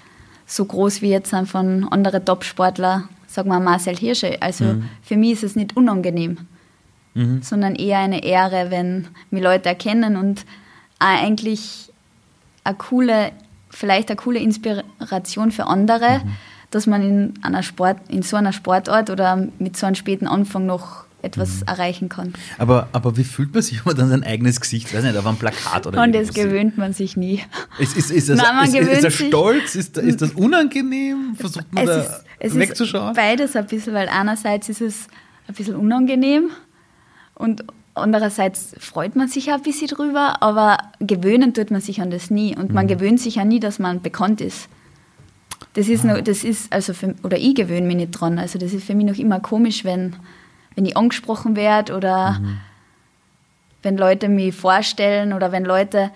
[0.47, 4.41] so groß wie jetzt von anderen Top-Sportler, sagen wir Marcel Hirsche.
[4.41, 4.89] Also mhm.
[5.03, 6.49] für mich ist es nicht unangenehm
[7.19, 7.43] mhm.
[7.43, 10.45] sondern eher eine Ehre, wenn mich Leute erkennen und
[10.99, 11.91] eigentlich
[12.65, 13.33] eine coole,
[13.71, 16.31] vielleicht eine coole Inspiration für andere, mhm.
[16.71, 20.67] dass man in einer Sport, in so einer Sportart oder mit so einem späten Anfang
[20.67, 21.67] noch etwas mhm.
[21.67, 22.33] erreichen kann.
[22.59, 25.27] Aber, aber wie fühlt man sich, wenn man dann sein eigenes Gesicht, weiß nicht, auf
[25.27, 27.43] einem Plakat oder Und das gewöhnt man sich nie.
[27.79, 29.75] Ist, ist, ist, das, Nein, ist, ist das Stolz?
[29.75, 31.35] Ist, ist das unangenehm?
[31.37, 33.11] Versucht man es da ist, es wegzuschauen?
[33.11, 35.09] Ist beides ein bisschen, weil einerseits ist es
[35.49, 36.51] ein bisschen unangenehm,
[37.39, 42.11] und andererseits freut man sich auch ein bisschen drüber, aber gewöhnen tut man sich an
[42.11, 42.57] das nie.
[42.57, 42.89] Und man mhm.
[42.89, 44.69] gewöhnt sich ja nie, dass man bekannt ist.
[45.75, 48.39] Das ist, noch, das ist also für, oder ich gewöhne mich nicht dran.
[48.39, 50.17] Also das ist für mich noch immer komisch, wenn,
[50.75, 52.59] wenn ich angesprochen werde oder mhm.
[53.83, 56.11] wenn Leute mich vorstellen oder wenn Leute,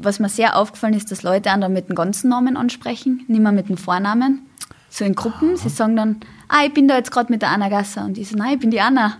[0.00, 3.52] was mir sehr aufgefallen ist, dass Leute andere mit dem ganzen Namen ansprechen, nicht mehr
[3.52, 4.46] mit dem Vornamen.
[4.90, 5.56] So in Gruppen.
[5.56, 8.04] Sie sagen dann, ah, ich bin da jetzt gerade mit der Anna Gasser.
[8.04, 9.18] Und ich so, nein, ich bin die Anna.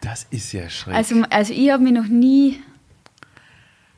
[0.00, 0.96] Das ist ja schrecklich.
[0.96, 2.60] Also, also ich habe mich noch nie,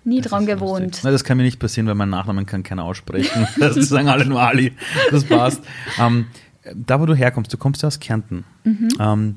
[0.04, 1.00] nie das dran gewohnt.
[1.02, 3.46] Na, das kann mir nicht passieren, weil mein Nachnamen kann keiner aussprechen.
[3.58, 4.72] das sagen alle nur Ali.
[5.10, 5.62] Das passt.
[5.98, 6.26] Ähm,
[6.74, 8.44] da, wo du herkommst, du kommst ja aus Kärnten.
[8.64, 8.88] Mhm.
[8.98, 9.34] Ähm,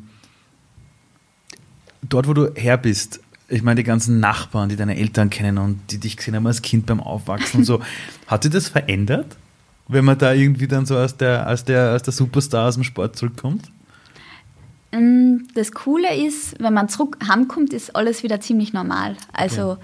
[2.01, 5.91] dort, wo du her bist, ich meine, die ganzen Nachbarn, die deine Eltern kennen und
[5.91, 7.82] die dich gesehen haben als Kind beim Aufwachsen und so,
[8.28, 9.38] hat sich das verändert,
[9.88, 12.84] wenn man da irgendwie dann so als der, als der, als der Superstar aus dem
[12.84, 13.71] Sport zurückkommt?
[14.95, 19.15] Ähm, das Coole ist, wenn man zurück heimkommt, ist alles wieder ziemlich normal.
[19.34, 19.81] Also okay.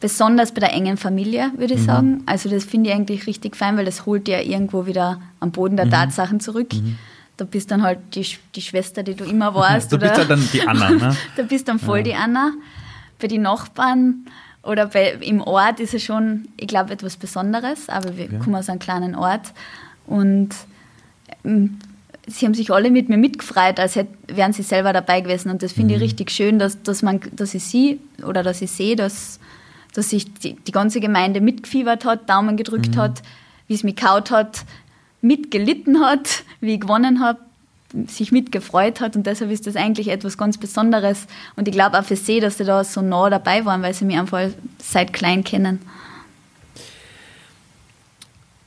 [0.00, 1.86] besonders bei der engen Familie, würde ich mhm.
[1.86, 2.22] sagen.
[2.26, 5.76] Also das finde ich eigentlich richtig fein, weil das holt ja irgendwo wieder am Boden
[5.76, 5.90] der mhm.
[5.90, 6.72] Tatsachen zurück.
[6.72, 6.98] Mhm.
[7.36, 9.92] Da bist dann halt die, die Schwester, die du immer warst.
[9.92, 11.16] du bist halt dann die Anna, ne?
[11.36, 12.04] da bist dann voll ja.
[12.04, 12.52] die Anna.
[13.20, 14.26] Bei den Nachbarn
[14.62, 18.38] oder bei, im Ort ist es schon, ich glaube, etwas Besonderes, aber wir okay.
[18.38, 19.52] kommen aus einem kleinen Ort
[20.06, 20.50] und
[21.44, 21.78] ähm,
[22.26, 25.50] sie haben sich alle mit mir mitgefreut, als wären sie selber dabei gewesen.
[25.50, 25.96] Und das finde mhm.
[25.96, 29.38] ich richtig schön, dass, dass, man, dass ich sie oder dass ich sehe, dass,
[29.94, 33.00] dass sich die, die ganze Gemeinde mitgefiebert hat, Daumen gedrückt mhm.
[33.00, 33.22] hat,
[33.68, 34.64] wie es mich kaut hat,
[35.20, 37.38] mitgelitten hat, wie ich gewonnen habe,
[38.08, 39.16] sich mitgefreut hat.
[39.16, 41.26] Und deshalb ist das eigentlich etwas ganz Besonderes.
[41.56, 44.04] Und ich glaube auch für sie, dass sie da so nah dabei waren, weil sie
[44.04, 44.48] mich einfach
[44.78, 45.80] seit klein kennen.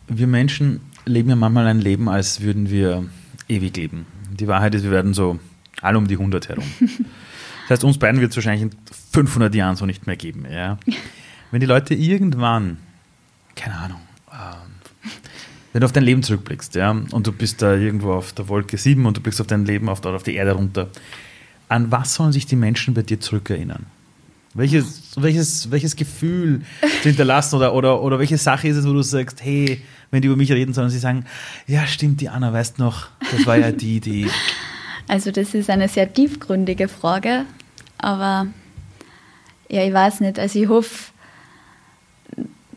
[0.08, 3.05] Wir Menschen leben ja manchmal ein Leben, als würden wir
[3.48, 4.06] ewig leben.
[4.32, 5.39] Die Wahrheit ist, wir werden so
[5.82, 6.66] alle um die 100 herum.
[7.68, 8.72] Das heißt, uns beiden wird es wahrscheinlich in
[9.12, 10.45] 500 Jahren so nicht mehr geben.
[10.50, 10.78] Ja?
[11.52, 12.78] Wenn die Leute irgendwann,
[13.56, 14.00] keine Ahnung,
[14.32, 15.12] ähm,
[15.74, 18.78] wenn du auf dein Leben zurückblickst ja, und du bist da irgendwo auf der Wolke
[18.78, 20.89] 7 und du blickst auf dein Leben auf, auf die Erde runter,
[21.70, 23.86] an was sollen sich die Menschen bei dir zurückerinnern?
[24.54, 26.64] Welches, welches, welches Gefühl
[27.04, 29.82] zu hinterlassen oder, oder, oder welche Sache ist es, wo du sagst, hey,
[30.12, 31.26] wenn die über mich reden, sollen sie sagen,
[31.68, 34.30] ja stimmt, die Anna, weißt noch, das war ja die, die.
[35.10, 37.45] Also das ist eine sehr tiefgründige Frage,
[37.97, 38.47] aber
[39.70, 40.38] ja, ich weiß nicht.
[40.38, 41.14] Also ich hoffe,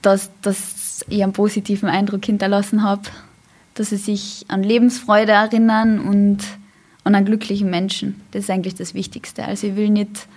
[0.00, 3.02] dass, dass ich einen positiven Eindruck hinterlassen habe,
[3.74, 6.38] dass sie sich an Lebensfreude erinnern und
[7.04, 8.20] an einen glücklichen Menschen.
[8.30, 9.44] Das ist eigentlich das Wichtigste.
[9.44, 10.28] Also ich will nicht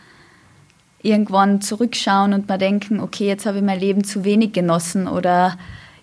[1.02, 5.58] irgendwann zurückschauen und mal denken, okay, jetzt habe ich mein Leben zu wenig genossen oder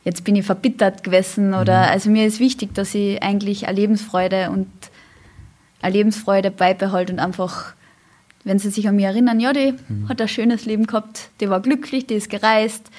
[0.05, 1.93] jetzt bin ich verbittert gewesen oder mhm.
[1.93, 4.69] also mir ist wichtig, dass ich eigentlich eine Lebensfreude und
[5.83, 7.75] eine Lebensfreude beibehalte und einfach,
[8.45, 10.09] wenn sie sich an mich erinnern, ja, die mhm.
[10.09, 12.91] hat ein schönes Leben gehabt, die war glücklich, die ist gereist,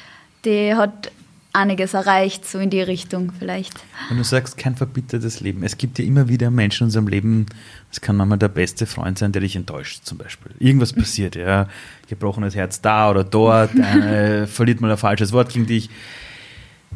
[0.46, 1.12] die hat
[1.54, 3.74] einiges erreicht, so in die Richtung vielleicht.
[4.08, 7.46] Wenn du sagst, kein verbittertes Leben, es gibt ja immer wieder Menschen in unserem Leben,
[7.92, 10.54] es kann manchmal der beste Freund sein, der dich enttäuscht, zum Beispiel.
[10.60, 11.68] Irgendwas passiert, ja,
[12.08, 15.90] gebrochenes Herz da oder dort, eine, verliert mal ein falsches Wort gegen dich.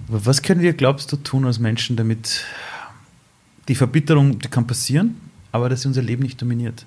[0.08, 2.44] Was können wir, glaubst du, tun als Menschen, damit
[3.68, 5.20] die Verbitterung, die kann passieren,
[5.52, 6.86] aber dass sie unser Leben nicht dominiert?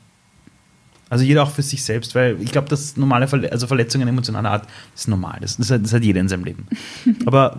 [1.10, 4.50] Also jeder auch für sich selbst, weil ich glaube, dass normale Verle also Verletzungen emotionaler
[4.50, 5.38] Art ist normal.
[5.40, 6.66] Das, das, hat, das hat jeder in seinem Leben.
[7.26, 7.58] aber,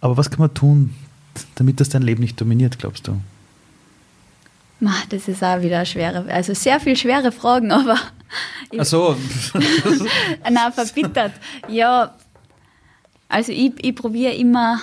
[0.00, 0.94] aber was kann man tun,
[1.56, 3.20] damit das dein Leben nicht dominiert, glaubst du?
[5.10, 7.98] Das ist auch wieder schwere, also sehr viel schwere Fragen, aber.
[8.78, 9.14] Ach so.
[10.50, 11.32] Nein, verbittert.
[11.68, 12.14] Ja,
[13.30, 14.80] also ich, ich probiere immer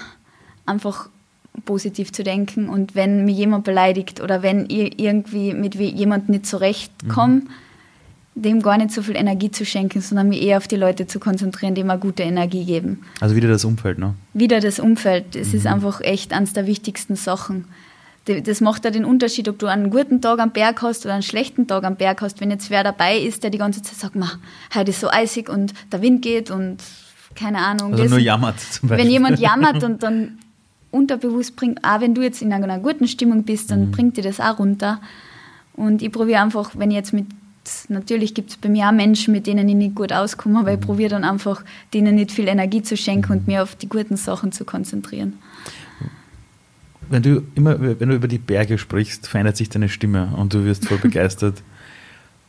[0.65, 1.09] einfach
[1.65, 6.45] positiv zu denken und wenn mich jemand beleidigt oder wenn ich irgendwie mit jemandem nicht
[6.45, 7.49] zurechtkomme, mhm.
[8.35, 11.19] dem gar nicht so viel Energie zu schenken, sondern mich eher auf die Leute zu
[11.19, 13.03] konzentrieren, die mir gute Energie geben.
[13.19, 14.13] Also wieder das Umfeld, ne?
[14.33, 15.35] Wieder das Umfeld.
[15.35, 15.55] Es mhm.
[15.55, 17.65] ist einfach echt eines der wichtigsten Sachen.
[18.25, 21.23] Das macht ja den Unterschied, ob du einen guten Tag am Berg hast oder einen
[21.23, 22.41] schlechten Tag am Berg hast.
[22.41, 24.15] Wenn jetzt wer dabei ist, der die ganze Zeit sagt,
[24.75, 26.77] heute ist so eisig und der Wind geht und
[27.37, 27.93] keine Ahnung.
[27.93, 29.05] Also nur jammert zum Beispiel.
[29.05, 30.39] Wenn jemand jammert und dann
[30.91, 33.91] unterbewusst bringt, auch wenn du jetzt in einer guten Stimmung bist, dann mhm.
[33.91, 34.99] bringt dir das auch runter.
[35.73, 37.27] Und ich probiere einfach, wenn ich jetzt mit,
[37.87, 40.79] natürlich gibt es bei mir auch Menschen, mit denen ich nicht gut auskomme, aber mhm.
[40.79, 41.63] ich probiere dann einfach,
[41.93, 43.39] denen nicht viel Energie zu schenken mhm.
[43.39, 45.33] und mir auf die guten Sachen zu konzentrieren.
[47.09, 50.65] Wenn du immer, wenn du über die Berge sprichst, verändert sich deine Stimme und du
[50.65, 51.61] wirst voll begeistert.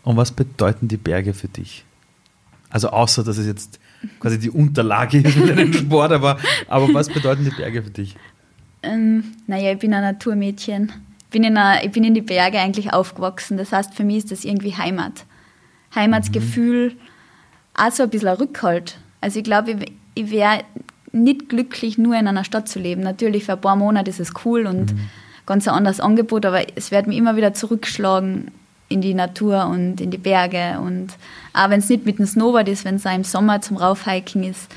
[0.03, 1.85] Und was bedeuten die Berge für dich?
[2.71, 3.79] Also außer, dass es jetzt
[4.21, 6.39] quasi die Unterlage ist deinen Sport, aber,
[6.69, 8.17] aber was bedeuten die Berge für dich?
[8.83, 10.93] Ähm, naja, ich bin ein Naturmädchen.
[11.21, 13.59] Ich bin, in einer, ich bin in die Berge eigentlich aufgewachsen.
[13.59, 15.25] Das heißt, für mich ist das irgendwie Heimat.
[15.95, 16.99] Heimatsgefühl, mhm.
[17.75, 18.99] auch so ein bisschen ein Rückhalt.
[19.21, 20.65] Also ich glaube, ich, ich wäre
[21.13, 23.03] nicht glücklich, nur in einer Stadt zu leben.
[23.03, 25.01] Natürlich, für ein paar Monate ist es cool und mhm.
[25.47, 28.53] ganz ein anderes Angebot, aber es wird mich immer wieder zurückschlagen
[28.89, 30.79] in die Natur und in die Berge.
[30.81, 31.09] Und
[31.53, 34.69] auch wenn es nicht mit dem Snowboard ist, wenn es im Sommer zum Raufhiking ist.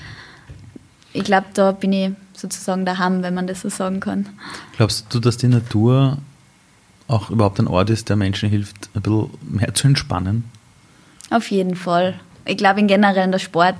[1.13, 4.27] Ich glaube, da bin ich sozusagen daheim, wenn man das so sagen kann.
[4.77, 6.17] Glaubst du, dass die Natur
[7.07, 10.45] auch überhaupt ein Ort ist, der Menschen hilft, ein bisschen mehr zu entspannen?
[11.29, 12.19] Auf jeden Fall.
[12.45, 13.75] Ich glaube, in generell der Sport,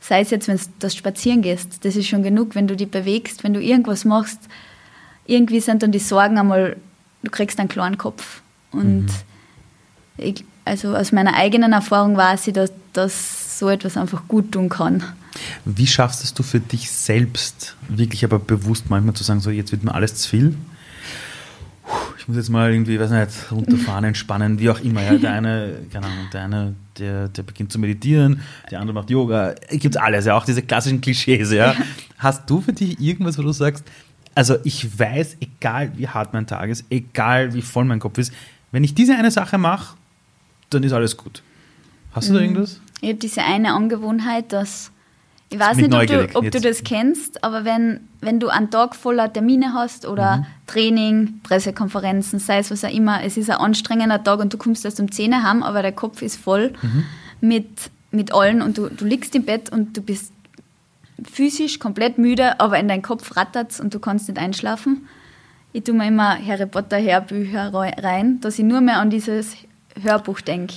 [0.00, 2.90] sei es jetzt, wenn du das Spazieren gehst, das ist schon genug, wenn du dich
[2.90, 4.40] bewegst, wenn du irgendwas machst.
[5.26, 6.76] Irgendwie sind dann die Sorgen einmal,
[7.22, 8.41] du kriegst einen klaren Kopf.
[8.72, 9.08] Und mhm.
[10.16, 14.68] ich, also aus meiner eigenen Erfahrung weiß ich, dass, dass so etwas einfach gut tun
[14.68, 15.02] kann.
[15.64, 19.72] Wie schaffst es du für dich selbst, wirklich aber bewusst manchmal zu sagen, so jetzt
[19.72, 20.56] wird mir alles zu viel?
[22.18, 25.02] Ich muss jetzt mal irgendwie, weiß nicht, runterfahren, entspannen, wie auch immer.
[25.02, 25.16] Ja.
[25.16, 29.54] Der eine, keine Ahnung, der eine, der, der beginnt zu meditieren, der andere macht Yoga.
[29.70, 31.74] Gibt alles, ja, auch diese klassischen Klischees, ja.
[32.18, 33.84] Hast du für dich irgendwas, wo du sagst,
[34.34, 38.32] also ich weiß, egal wie hart mein Tag ist, egal wie voll mein Kopf ist,
[38.72, 39.96] wenn ich diese eine Sache mache,
[40.70, 41.42] dann ist alles gut.
[42.12, 42.46] Hast du da mhm.
[42.46, 42.80] irgendwas?
[43.00, 44.90] Ich habe diese eine Angewohnheit, dass
[45.50, 48.96] ich weiß nicht, ob, du, ob du, das kennst, aber wenn, wenn du einen Tag
[48.96, 50.46] voller Termine hast oder mhm.
[50.66, 54.86] Training, Pressekonferenzen, sei es was auch immer, es ist ein anstrengender Tag und du kommst
[54.86, 57.04] erst um 10 Uhr heim, aber der Kopf ist voll mhm.
[57.42, 60.32] mit, mit allen und du, du liegst im Bett und du bist
[61.30, 65.06] physisch komplett müde, aber in deinem Kopf rattert und du kannst nicht einschlafen.
[65.74, 69.56] Ich tue mir immer Harry Potter Hörbücher rein, dass ich nur mehr an dieses
[70.00, 70.74] Hörbuch denke.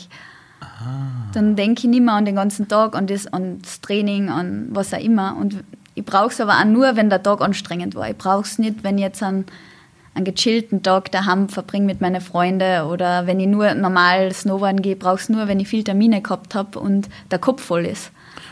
[1.34, 4.68] Dann denke ich nicht mehr an den ganzen Tag, an das, an das Training, an
[4.70, 5.36] was auch immer.
[5.36, 5.64] Und
[5.96, 8.10] Ich brauche es aber auch nur, wenn der Tag anstrengend war.
[8.10, 9.46] Ich brauche es nicht, wenn ich jetzt einen,
[10.14, 14.94] einen gechillten Tag daheim verbringe mit meinen Freunden oder wenn ich nur normal Snowboarden gehe.
[14.94, 18.12] Ich brauche es nur, wenn ich viel Termine gehabt habe und der Kopf voll ist.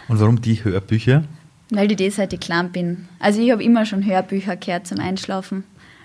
[0.09, 1.23] Und warum die Hörbücher?
[1.69, 3.07] Weil ich das seit ich klein bin.
[3.19, 5.63] Also ich habe immer schon Hörbücher gehört zum Einschlafen.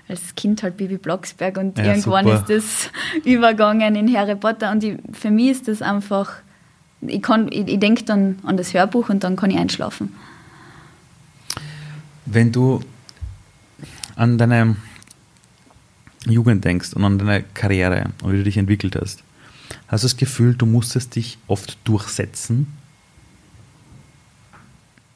[0.09, 2.41] Als Kind halt Bibi Blocksberg und Ja, irgendwann super.
[2.41, 2.91] ist das
[3.25, 6.33] übergegangen in Harry Potter und ich, für mich ist das einfach,
[7.03, 10.15] ich, kann- ich, ich denke dann an das Hörbuch und dann kann ich einschlafen.
[12.27, 12.81] Wenn du
[14.17, 14.77] an deine
[16.27, 19.23] Jugend denkst und an deine Karriere und wie du dich entwickelt hast,
[19.89, 22.67] hast du das Gefühl, du musstest dich oft durchsetzen?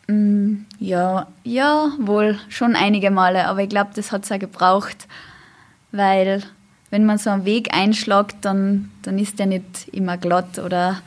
[0.09, 5.07] Mm, Ja, ja, wohl, schon einige Male, aber ich glaube, das hat es auch gebraucht,
[5.93, 6.43] weil
[6.91, 11.01] wenn man so einen Weg einschlägt, dann, dann ist der nicht immer glatt oder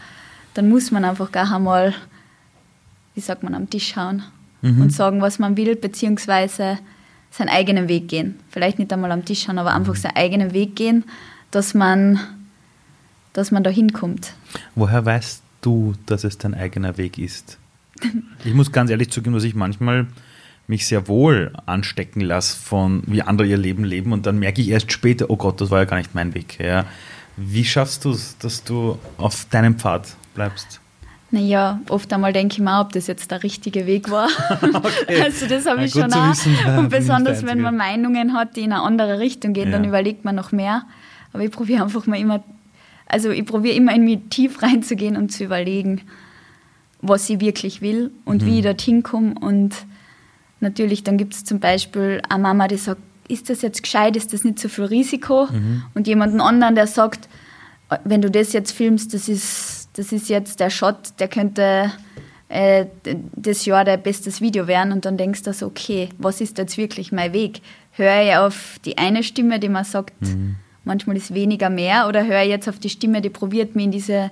[0.54, 1.94] dann muss man einfach gar einmal,
[3.14, 4.24] wie sagt man, am Tisch hauen
[4.62, 4.82] Mhm.
[4.82, 6.80] und sagen, was man will, beziehungsweise
[7.30, 8.40] seinen eigenen Weg gehen.
[8.50, 11.04] Vielleicht nicht einmal am Tisch hauen, aber einfach seinen eigenen Weg gehen,
[11.52, 12.20] dass man,
[13.34, 14.34] dass man da hinkommt.
[14.74, 17.60] Woher weißt du, dass es dein eigener Weg ist?
[18.44, 20.08] Ich muss ganz ehrlich zugeben, dass ich manchmal
[20.68, 24.70] mich sehr wohl anstecken lasse von wie andere ihr Leben leben und dann merke ich
[24.70, 26.60] erst später, oh Gott, das war ja gar nicht mein Weg.
[26.60, 26.86] Ja.
[27.38, 30.80] Wie schaffst du es, dass du auf deinem Pfad bleibst?
[31.32, 34.30] Naja, oft einmal denke ich mir ob das jetzt der richtige Weg war.
[35.24, 36.30] Also das habe Ja, ich schon auch.
[36.32, 39.84] wissen, ja, Und besonders wenn man Meinungen hat, die in eine andere Richtung gehen, dann
[39.84, 39.90] Ja.
[39.90, 40.84] überlegt man noch mehr.
[41.34, 42.44] Aber ich probiere einfach mal immer,
[43.08, 46.02] also ich probiere immer in mich tief reinzugehen und zu überlegen,
[47.08, 48.46] was ich wirklich will und Mhm.
[48.46, 49.36] wie ich dorthin komme.
[49.40, 49.76] Und
[50.60, 54.34] natürlich, dann gibt es zum Beispiel eine Mama, die sagt, ist das jetzt gescheit, ist
[54.34, 55.48] das nicht so viel Risiko?
[55.52, 55.84] Mhm.
[55.96, 57.28] Und jemanden anderen, der sagt,
[58.04, 61.92] wenn du das jetzt filmst, das ist, das ist jetzt der Shot, der könnte
[62.50, 62.86] äh,
[63.36, 64.92] das Jahr der bestes Video werden.
[64.92, 67.62] Und dann denkst du so, okay, was ist jetzt wirklich mein Weg?
[67.92, 70.14] Höre ich auf die eine Stimme, die man sagt,
[70.84, 73.92] manchmal ist weniger mehr, oder höre ich jetzt auf die Stimme, die probiert, mich in
[73.92, 74.32] diese,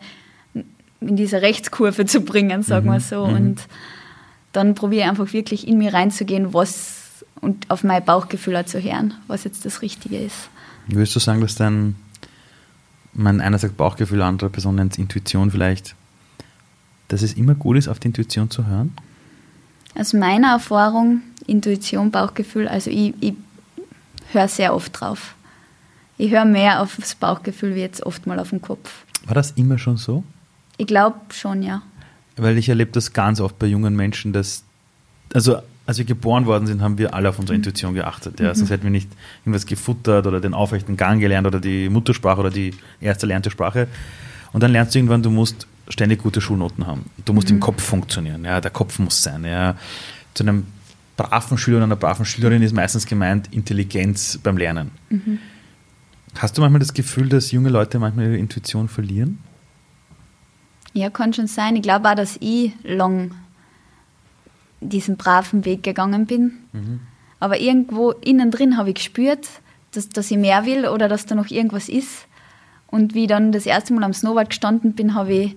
[1.07, 3.23] in diese Rechtskurve zu bringen, sagen wir so.
[3.23, 3.61] Und
[4.51, 8.81] dann probiere ich einfach wirklich in mir reinzugehen, was und auf mein Bauchgefühl auch zu
[8.81, 10.49] hören, was jetzt das Richtige ist.
[10.87, 11.95] Würdest du sagen, dass dein,
[13.13, 15.95] man einer sagt Bauchgefühl, andere Person nennt Intuition vielleicht,
[17.09, 18.95] dass es immer gut ist, auf die Intuition zu hören?
[19.95, 23.33] Aus meiner Erfahrung, Intuition, Bauchgefühl, also ich, ich
[24.31, 25.35] höre sehr oft drauf.
[26.17, 29.05] Ich höre mehr auf das Bauchgefühl wie jetzt oft mal auf den Kopf.
[29.25, 30.23] War das immer schon so?
[30.77, 31.81] Ich glaube schon, ja.
[32.35, 34.63] Weil ich erlebe das ganz oft bei jungen Menschen, dass,
[35.33, 38.39] also als wir geboren worden sind, haben wir alle auf unsere Intuition geachtet.
[38.39, 38.55] Ja.
[38.55, 39.09] Sonst hätten wir nicht
[39.41, 43.87] irgendwas gefuttert oder den aufrechten Gang gelernt oder die Muttersprache oder die erste erlernte Sprache.
[44.53, 47.05] Und dann lernst du irgendwann, du musst ständig gute Schulnoten haben.
[47.25, 48.45] Du musst im Kopf funktionieren.
[48.45, 48.61] Ja.
[48.61, 49.43] Der Kopf muss sein.
[49.43, 49.75] Ja.
[50.33, 50.65] Zu einem
[51.17, 54.91] braven Schüler oder einer braven Schülerin ist meistens gemeint Intelligenz beim Lernen.
[56.37, 59.39] Hast du manchmal das Gefühl, dass junge Leute manchmal ihre Intuition verlieren?
[60.93, 61.75] Ja, kann schon sein.
[61.75, 63.31] Ich glaube auch, dass ich lang
[64.79, 66.59] diesen braven Weg gegangen bin.
[67.39, 69.47] Aber irgendwo innen drin habe ich gespürt,
[69.91, 72.27] dass, dass ich mehr will oder dass da noch irgendwas ist.
[72.87, 75.55] Und wie ich dann das erste Mal am Snowboard gestanden bin, habe ich,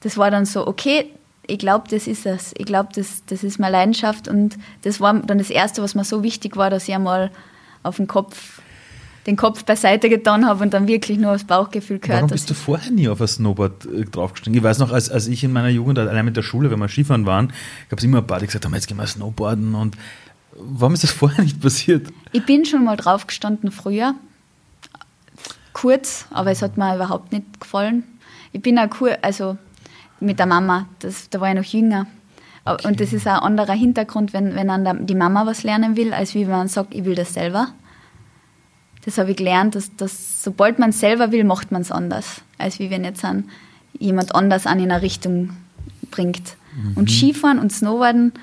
[0.00, 1.12] das war dann so, okay,
[1.46, 2.54] ich glaube, das ist es.
[2.56, 4.28] Ich glaube, das, das ist meine Leidenschaft.
[4.28, 7.30] Und das war dann das Erste, was mir so wichtig war, dass ich einmal
[7.82, 8.60] auf den Kopf,
[9.28, 12.22] den Kopf beiseite getan habe und dann wirklich nur aufs Bauchgefühl gehört.
[12.22, 14.56] Warum bist du vorher nie auf ein Snowboard äh, draufgestiegen?
[14.56, 16.88] Ich weiß noch, als, als ich in meiner Jugend allein mit der Schule, wenn wir
[16.88, 17.52] Skifahren waren,
[17.90, 19.74] gab es immer ein paar, die gesagt haben, jetzt gehen wir Snowboarden.
[19.74, 19.96] Und
[20.56, 22.08] warum ist das vorher nicht passiert?
[22.32, 24.14] Ich bin schon mal drauf gestanden früher.
[25.72, 28.02] Kurz, aber es hat mir überhaupt nicht gefallen.
[28.52, 29.56] Ich bin auch kur also
[30.20, 32.06] mit der Mama, das, da war ich noch jünger.
[32.64, 35.62] Aber- Und das ist auch ein anderer Hintergrund, wenn, wenn an der, die Mama was
[35.62, 37.68] lernen will, als wie wenn man sagt, ich will das selber.
[39.08, 42.78] Das habe ich gelernt, dass, dass sobald man selber will, macht man es anders, als
[42.78, 43.44] wie wenn jetzt an
[43.98, 45.56] jemand anders an in eine Richtung
[46.10, 46.58] bringt.
[46.94, 48.34] Und Skifahren und Snowboarden,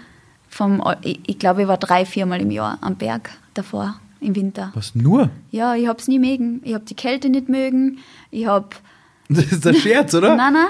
[0.50, 4.72] vom, ich, ich glaube, ich war drei, viermal im Jahr am Berg davor, im Winter.
[4.74, 5.30] Was nur?
[5.52, 6.62] Ja, ich habe es nie mögen.
[6.64, 8.00] Ich habe die Kälte nicht mögen.
[8.32, 8.70] Ich habe.
[9.30, 10.36] Das ist ein Scherz, oder?
[10.36, 10.68] Nein, nein.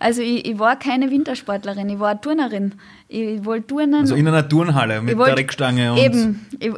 [0.00, 2.74] Also, ich, ich war keine Wintersportlerin, ich war eine Turnerin.
[3.06, 3.94] Ich, wollte turnen.
[3.94, 5.98] Also in einer Turnhalle mit wollt- der Reckstange und.
[5.98, 6.46] Eben.
[6.58, 6.72] Ich,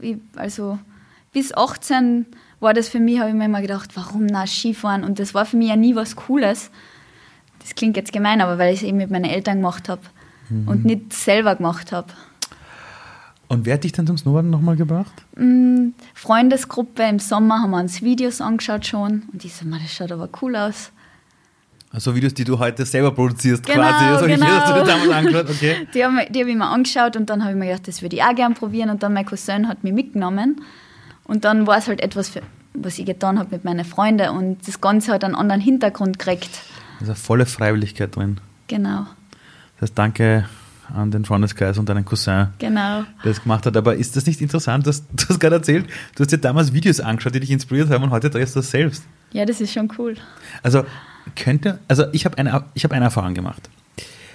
[0.00, 0.78] ich, also,
[1.32, 2.26] bis 18
[2.60, 5.04] war das für mich, habe ich mir immer gedacht, warum na Skifahren?
[5.04, 6.70] Und das war für mich ja nie was Cooles.
[7.60, 10.02] Das klingt jetzt gemein, aber weil ich es eben mit meinen Eltern gemacht habe
[10.48, 10.68] Mhm.
[10.68, 12.08] und nicht selber gemacht habe.
[13.48, 15.12] Und wer hat dich dann zum Snowboarden nochmal gebracht?
[15.36, 19.92] Mm, Freundesgruppe im Sommer haben wir uns Videos angeschaut schon und ich so, "Ma, das
[19.92, 20.92] schaut aber cool aus.
[21.92, 24.04] Also Videos, die du heute selber produzierst Genau, quasi.
[24.04, 24.46] Also genau.
[24.46, 25.88] hier hast du dir damals angeschaut, okay.
[25.92, 28.22] Die habe hab ich mir angeschaut und dann habe ich mir gedacht, das würde ich
[28.22, 28.90] auch gern probieren.
[28.90, 30.60] Und dann mein Cousin hat mich mitgenommen.
[31.24, 32.42] Und dann war es halt etwas, für,
[32.74, 34.30] was ich getan habe mit meinen Freunden.
[34.30, 36.50] Und das Ganze hat einen anderen Hintergrund gekriegt.
[37.00, 38.38] Also volle Freiwilligkeit drin.
[38.68, 39.06] Genau,
[39.74, 40.48] Das heißt, danke
[40.94, 43.02] an den Freundeskreis und deinen Cousin, genau.
[43.24, 43.76] der das gemacht hat.
[43.76, 44.86] Aber ist das nicht interessant?
[44.86, 47.90] Du hast, du hast gerade erzählt, du hast dir damals Videos angeschaut, die dich inspiriert
[47.90, 49.04] haben und heute drehst du das selbst.
[49.32, 50.16] Ja, das ist schon cool.
[50.62, 50.84] Also
[51.36, 53.68] könnte, also ich habe eine, ich habe eine Erfahrung gemacht.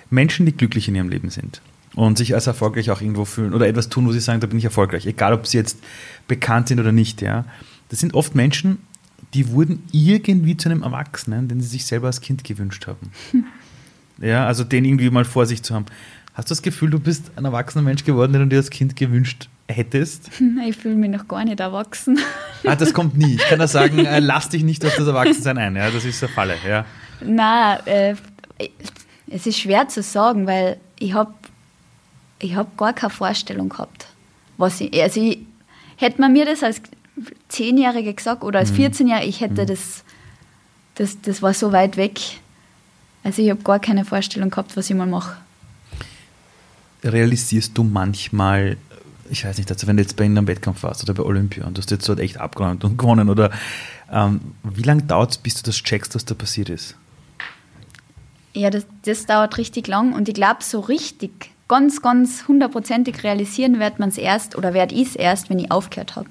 [0.10, 1.62] Menschen, die glücklich in ihrem Leben sind
[1.96, 4.58] und sich als erfolgreich auch irgendwo fühlen oder etwas tun, wo sie sagen, da bin
[4.58, 5.80] ich erfolgreich, egal ob sie jetzt
[6.28, 7.46] bekannt sind oder nicht, ja.
[7.90, 8.80] Das sind oft Menschen,
[9.34, 13.12] die wurden irgendwie zu einem Erwachsenen, den sie sich selber als Kind gewünscht haben.
[14.18, 15.86] Ja, also den irgendwie mal vor sich zu haben.
[16.34, 18.96] Hast du das Gefühl, du bist ein erwachsener Mensch geworden, den du dir als Kind
[18.96, 20.30] gewünscht hättest?
[20.68, 22.20] Ich fühle mich noch gar nicht erwachsen.
[22.66, 23.36] Ah, das kommt nie.
[23.36, 25.76] Ich kann da sagen, äh, lass dich nicht auf das Erwachsensein ein.
[25.76, 26.56] Ja, das ist der Falle.
[26.68, 26.86] Ja.
[27.24, 28.16] Nein, äh,
[29.28, 31.34] es ist schwer zu sagen, weil ich habe
[32.40, 34.08] ich hab gar keine Vorstellung gehabt.
[34.58, 35.40] Was ich, also ich,
[35.98, 36.82] hätte man mir das als
[37.48, 40.04] Zehnjährige gesagt oder als 14-Jährige, ich hätte das,
[40.96, 42.20] das, das war so weit weg.
[43.24, 45.38] Also ich habe gar keine Vorstellung gehabt, was ich mal mache.
[47.04, 48.78] realisierst du manchmal,
[49.30, 51.78] ich weiß nicht, also wenn du jetzt bei einem Wettkampf warst oder bei Olympia und
[51.78, 53.52] du hast jetzt dort echt abgeräumt und gewonnen oder
[54.12, 56.96] ähm, wie lange dauert es, bis du das checkst, was da passiert ist?
[58.54, 63.80] Ja, das, das dauert richtig lang und ich glaube, so richtig, ganz, ganz hundertprozentig realisieren
[63.80, 66.30] wird man es erst oder werde ich es erst, wenn ich aufgehört habe.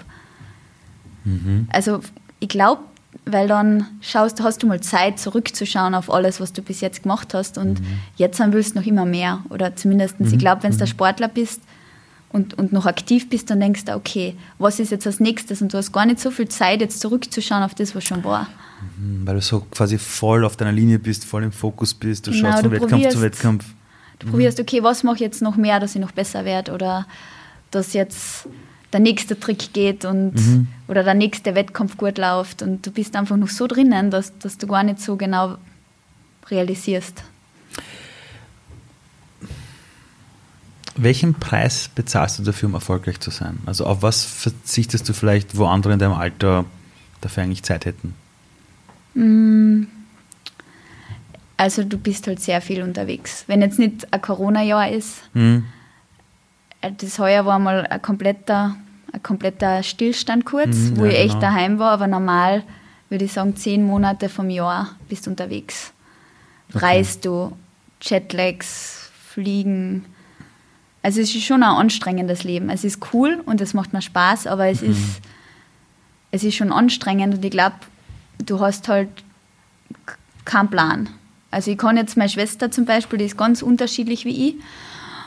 [1.70, 2.00] Also
[2.40, 2.82] ich glaube,
[3.24, 7.32] weil dann schaust, hast du mal Zeit, zurückzuschauen auf alles, was du bis jetzt gemacht
[7.32, 7.80] hast und
[8.16, 9.42] jetzt dann willst du noch immer mehr.
[9.48, 11.62] Oder zumindest, ich glaube, wenn du der Sportler bist
[12.28, 15.62] und, und noch aktiv bist, dann denkst du, okay, was ist jetzt als nächstes?
[15.62, 18.48] Und du hast gar nicht so viel Zeit, jetzt zurückzuschauen auf das, was schon war.
[18.98, 22.32] Hm, Weil du so quasi voll auf deiner Linie bist, voll im Fokus bist, du
[22.32, 23.64] Genau, schaust von Wettkampf zu Wettkampf.
[24.30, 27.06] Probierst, okay, was mache ich jetzt noch mehr, dass ich noch besser werde oder
[27.70, 28.46] dass jetzt
[28.92, 30.34] der nächste Trick geht und
[30.86, 34.56] oder der nächste Wettkampf gut läuft und du bist einfach noch so drinnen, dass, dass
[34.56, 35.56] du gar nicht so genau
[36.48, 37.24] realisierst.
[40.96, 43.58] Welchen Preis bezahlst du dafür, um erfolgreich zu sein?
[43.66, 46.64] Also auf was verzichtest du vielleicht, wo andere in deinem Alter
[47.20, 48.14] dafür eigentlich Zeit hätten?
[51.56, 53.44] Also du bist halt sehr viel unterwegs.
[53.46, 55.64] Wenn jetzt nicht ein Corona-Jahr ist, Hm?
[56.80, 58.76] äh, das heuer war mal ein kompletter,
[59.12, 61.40] ein kompletter Stillstand kurz, Mhm, wo ja, ich echt genau.
[61.40, 62.64] daheim war, aber normal
[63.08, 65.92] würde ich sagen, zehn Monate vom Jahr bist du unterwegs.
[66.70, 66.78] Okay.
[66.84, 67.56] Reist du,
[68.00, 70.04] Jetlags, Fliegen.
[71.02, 72.70] Also es ist schon ein anstrengendes Leben.
[72.70, 74.70] Es ist cool und es macht mir Spaß, aber Mhm.
[74.70, 75.20] es ist
[76.32, 77.76] es ist schon anstrengend und ich glaube,
[78.44, 79.08] du hast halt
[80.44, 81.08] keinen Plan.
[81.54, 84.54] Also ich kann jetzt meine Schwester zum Beispiel, die ist ganz unterschiedlich wie ich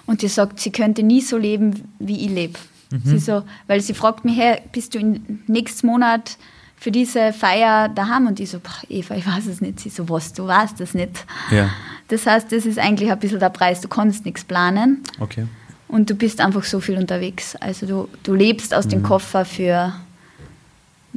[0.05, 2.59] und die sagt, sie könnte nie so leben, wie ich lebe.
[3.03, 6.37] Sie so, weil sie fragt mich, hey, bist du in nächsten Monat
[6.77, 8.27] für diese Feier daheim?
[8.27, 9.81] Und ich so, boah, Eva, ich weiß es nicht.
[9.81, 11.25] Sie so, was, du weißt es nicht.
[11.51, 11.69] Ja,
[12.07, 13.81] Das heißt, das ist eigentlich ein bisschen der Preis.
[13.81, 15.47] Du kannst nichts planen okay.
[15.89, 17.57] und du bist einfach so viel unterwegs.
[17.57, 19.93] Also du, du lebst aus dem Koffer für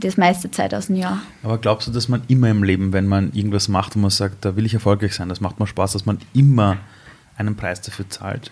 [0.00, 1.20] das meiste Zeit aus dem Jahr.
[1.42, 4.44] Aber glaubst du, dass man immer im Leben, wenn man irgendwas macht und man sagt,
[4.44, 6.78] da will ich erfolgreich sein, das macht mir Spaß, dass man immer
[7.36, 8.50] einen Preis dafür zahlt?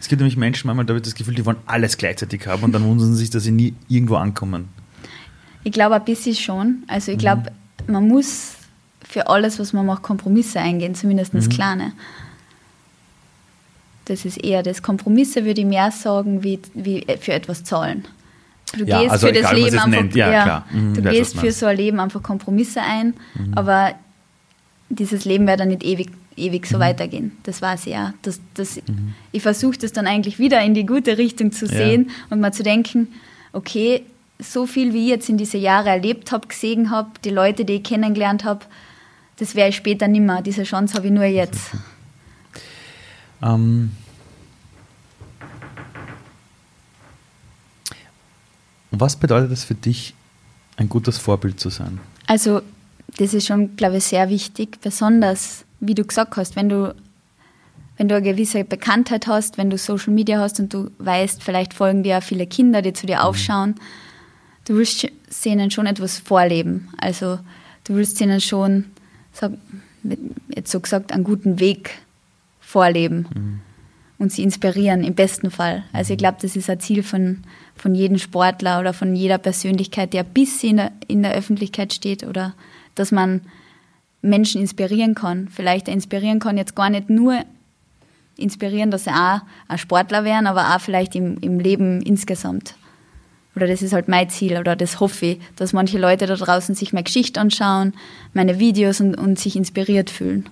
[0.00, 2.62] Es gibt nämlich Menschen, manchmal da habe ich das Gefühl, die wollen alles gleichzeitig haben
[2.62, 4.68] und dann wundern sie sich, dass sie nie irgendwo ankommen.
[5.64, 6.84] Ich glaube ein bisschen schon.
[6.86, 7.50] Also ich glaube,
[7.86, 8.54] man muss
[9.08, 11.92] für alles, was man macht, Kompromisse eingehen, zumindest kleine.
[14.04, 14.82] Das ist eher das.
[14.82, 18.06] Kompromisse würde ich mehr sagen, wie, wie für etwas zahlen.
[18.76, 20.14] Du Ja, gehst also für das egal, man Leben einfach, nennt.
[20.14, 20.66] Ja, klar.
[20.72, 23.14] Mhm, du gehst für so ein Leben einfach Kompromisse ein,
[23.54, 23.94] aber
[24.90, 26.74] dieses Leben wird dann nicht ewig, ewig Mhm.
[26.74, 27.32] so weitergehen.
[27.44, 28.14] Das weiß ich ja.
[28.22, 28.80] Das, das,
[29.32, 31.72] Ich versuche das dann eigentlich wieder in die gute Richtung zu Ja.
[31.72, 33.08] sehen und mal zu denken,
[33.52, 34.02] okay,
[34.38, 37.74] so viel wie ich jetzt in diese Jahre erlebt habe, gesehen habe, die Leute, die
[37.74, 38.60] ich kennengelernt habe,
[39.38, 40.42] das werde ich später nimmer.
[40.42, 41.70] Diese Chance habe ich nur jetzt.
[43.42, 43.90] Ähm,
[48.90, 50.14] was bedeutet es für dich,
[50.76, 51.98] ein gutes Vorbild zu sein?
[52.26, 52.62] Also,
[53.16, 54.80] das ist schon, glaube ich, sehr wichtig.
[54.80, 56.94] Besonders, wie du gesagt hast, wenn du,
[57.96, 61.74] wenn du eine gewisse Bekanntheit hast, wenn du Social Media hast und du weißt, vielleicht
[61.74, 63.74] folgen dir ja viele Kinder, die zu dir aufschauen,
[64.66, 65.08] du willst
[65.44, 66.88] ihnen schon etwas vorleben.
[66.98, 67.38] Also,
[67.84, 68.84] du willst ihnen schon,
[69.32, 69.52] sag,
[70.54, 71.90] jetzt so gesagt, einen guten Weg
[72.60, 73.60] vorleben
[74.18, 75.84] und sie inspirieren, im besten Fall.
[75.92, 77.44] Also ich glaube, das ist ein Ziel von,
[77.78, 81.92] von jedem Sportler oder von jeder Persönlichkeit, der ein bisschen in der, in der Öffentlichkeit
[81.92, 82.54] steht oder
[82.94, 83.42] dass man
[84.20, 85.48] Menschen inspirieren kann.
[85.48, 87.44] Vielleicht inspirieren kann jetzt gar nicht nur
[88.36, 92.74] inspirieren, dass sie auch ein Sportler werden, aber auch vielleicht im, im Leben insgesamt.
[93.56, 96.74] Oder das ist halt mein Ziel oder das hoffe ich, dass manche Leute da draußen
[96.74, 97.92] sich meine Geschichte anschauen,
[98.32, 100.48] meine Videos und, und sich inspiriert fühlen.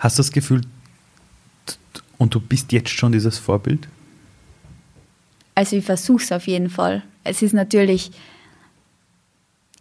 [0.00, 0.62] Hast du das Gefühl,
[2.16, 3.88] und du bist jetzt schon dieses Vorbild?
[5.58, 7.02] Also ich versuche es auf jeden Fall.
[7.24, 8.12] Es ist natürlich,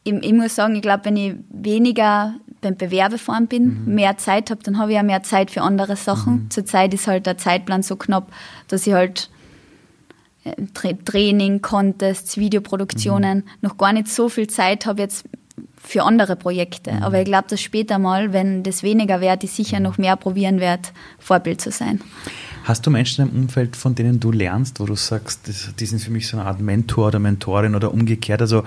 [0.03, 3.93] ich, ich muss sagen, ich glaube, wenn ich weniger beim Bewerbefahren bin, mhm.
[3.93, 6.45] mehr Zeit habe, dann habe ich auch mehr Zeit für andere Sachen.
[6.45, 6.49] Mhm.
[6.49, 8.31] Zurzeit ist halt der Zeitplan so knapp,
[8.67, 9.29] dass ich halt
[10.45, 13.43] äh, Training, Contests, Videoproduktionen, mhm.
[13.61, 15.25] noch gar nicht so viel Zeit habe jetzt
[15.77, 16.91] für andere Projekte.
[16.91, 17.03] Mhm.
[17.03, 20.59] Aber ich glaube, dass später mal, wenn das weniger wird, ich sicher noch mehr probieren
[20.59, 20.89] werde,
[21.19, 22.01] Vorbild zu sein.
[22.63, 25.49] Hast du Menschen im Umfeld, von denen du lernst, wo du sagst,
[25.79, 28.41] die sind für mich so eine Art Mentor oder Mentorin oder umgekehrt?
[28.41, 28.63] Also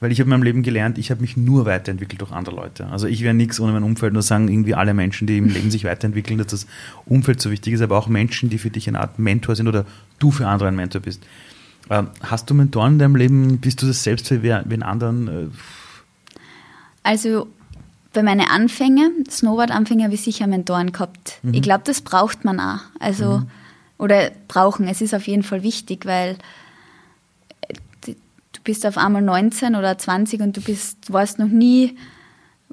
[0.00, 2.86] weil ich habe in meinem Leben gelernt, ich habe mich nur weiterentwickelt durch andere Leute.
[2.88, 5.70] Also ich wäre nichts ohne mein Umfeld, nur sagen irgendwie alle Menschen, die im Leben
[5.70, 6.66] sich weiterentwickeln, dass das
[7.06, 9.86] Umfeld so wichtig ist, aber auch Menschen, die für dich eine Art Mentor sind oder
[10.18, 11.22] du für andere ein Mentor bist.
[11.88, 13.58] Ähm, hast du Mentoren in deinem Leben?
[13.58, 15.52] Bist du das selbst für wen anderen?
[17.06, 17.46] Also
[18.12, 21.38] bei meinen Anfängen, Snowboard-Anfängen, habe ich sicher Mentoren gehabt.
[21.42, 21.54] Mhm.
[21.54, 22.80] Ich glaube, das braucht man auch.
[22.98, 23.46] Also, mhm.
[23.98, 24.88] oder brauchen.
[24.88, 26.36] Es ist auf jeden Fall wichtig, weil
[28.66, 31.96] bist auf einmal 19 oder 20 und du bist, warst noch nie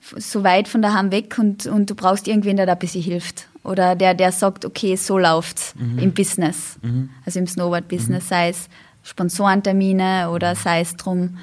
[0.02, 3.48] so weit von daheim weg und, und du brauchst irgendwen, der da ein bisschen hilft.
[3.64, 6.00] Oder der, der sagt, okay, so läuft's mhm.
[6.00, 7.12] im Business, mhm.
[7.26, 8.28] also im Snowboard-Business, mhm.
[8.28, 8.68] sei es
[9.04, 11.38] Sponsorentermine oder sei es drum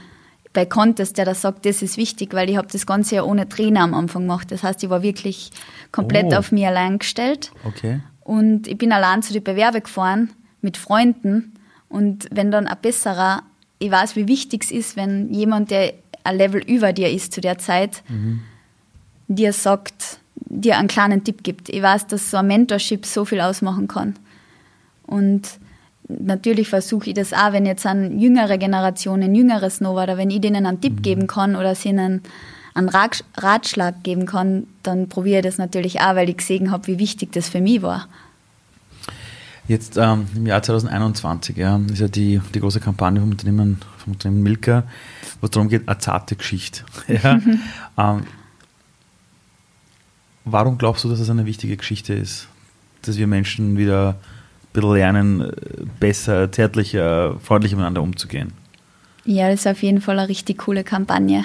[0.53, 3.49] bei Contest, der da sagt, das ist wichtig, weil ich habe das Ganze ja ohne
[3.49, 4.51] Trainer am Anfang gemacht.
[4.51, 5.51] Das heißt, ich war wirklich
[5.93, 6.37] komplett oh.
[6.37, 7.53] auf mich allein gestellt.
[7.65, 8.01] Okay.
[8.21, 10.31] Und ich bin allein zu den Bewerbe gefahren
[10.61, 11.53] mit Freunden.
[11.89, 13.43] Und wenn dann ein besserer
[13.81, 17.41] ich weiß, wie wichtig es ist, wenn jemand, der ein Level über dir ist zu
[17.41, 18.43] der Zeit, mhm.
[19.27, 21.71] dir sagt, dir einen kleinen Tipp gibt.
[21.71, 24.17] Ich weiß, dass so ein Mentorship so viel ausmachen kann.
[25.07, 25.49] Und
[26.19, 30.67] natürlich versuche ich das auch, wenn jetzt an jüngere Generationen, jüngere Snowboarder, wenn ich denen
[30.67, 31.03] einen Tipp mhm.
[31.03, 32.23] geben kann oder sie ihnen
[32.75, 36.99] einen Ratschlag geben kann, dann probiere ich das natürlich auch, weil ich gesehen habe, wie
[36.99, 38.09] wichtig das für mich war.
[39.69, 44.15] Jetzt ähm, im Jahr 2021 ja, ist ja die, die große Kampagne vom Unternehmen, vom
[44.15, 44.85] Unternehmen Milka,
[45.41, 46.83] wo es darum geht, eine zarte Geschichte.
[47.09, 47.41] ja.
[47.97, 48.23] ähm,
[50.45, 52.49] warum glaubst du, dass es eine wichtige Geschichte ist?
[53.03, 54.17] Dass wir Menschen wieder
[54.73, 55.53] bisschen lernen,
[55.99, 58.53] besser, zärtlicher, freundlicher miteinander umzugehen?
[59.25, 61.45] Ja, das ist auf jeden Fall eine richtig coole Kampagne.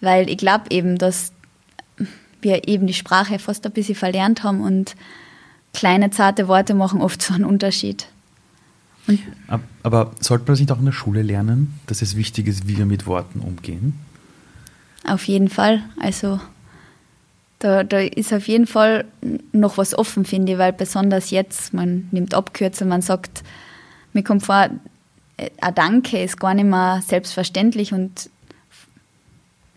[0.00, 1.32] Weil ich glaube eben, dass
[2.40, 4.96] wir eben die Sprache fast ein bisschen verlernt haben und
[5.74, 8.06] kleine, zarte Worte machen oft so einen Unterschied.
[9.06, 9.20] Und
[9.82, 12.78] Aber sollte man das nicht auch in der Schule lernen, dass es wichtig ist, wie
[12.78, 13.94] wir mit Worten umgehen?
[15.04, 15.82] Auf jeden Fall.
[15.98, 16.40] Also
[17.60, 19.04] da, da ist auf jeden Fall
[19.52, 23.42] noch was offen, finde ich, weil besonders jetzt, man nimmt Abkürzungen, man sagt,
[24.12, 24.68] mir kommt vor,
[25.36, 28.28] äh, ein Danke ist gar nicht mehr selbstverständlich und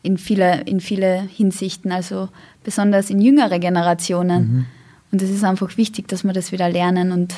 [0.02, 2.30] in viele, in viele Hinsichten, also
[2.64, 4.42] besonders in jüngere Generationen.
[4.42, 4.66] Mhm
[5.14, 7.36] und es ist einfach wichtig, dass wir das wieder lernen und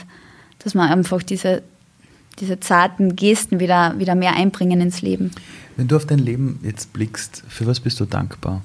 [0.59, 1.61] dass wir einfach diese,
[2.39, 5.31] diese zarten Gesten wieder, wieder mehr einbringen ins Leben.
[5.75, 8.63] Wenn du auf dein Leben jetzt blickst, für was bist du dankbar?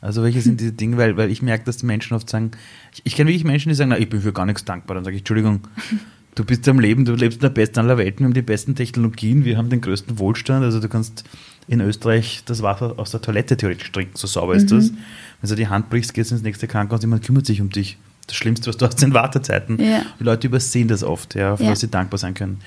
[0.00, 2.52] Also welche sind diese Dinge, weil, weil ich merke, dass die Menschen oft sagen,
[2.92, 4.94] ich, ich kenne wirklich Menschen, die sagen, na, ich bin für gar nichts dankbar.
[4.94, 5.60] Dann sage ich, Entschuldigung,
[6.34, 8.74] du bist am Leben, du lebst in der besten aller Welten, wir haben die besten
[8.74, 11.24] Technologien, wir haben den größten Wohlstand, also du kannst
[11.68, 14.76] in Österreich das Wasser aus der Toilette theoretisch trinken, so sauber ist mhm.
[14.76, 14.92] das.
[15.40, 17.98] Wenn du die Hand brichst, gehst du ins nächste Krankenhaus, jemand kümmert sich um dich
[18.26, 19.80] das Schlimmste, was du hast, sind Wartezeiten.
[19.80, 20.02] Ja.
[20.18, 21.70] Die Leute übersehen das oft, ja, für ja.
[21.70, 22.58] was sie dankbar sein können.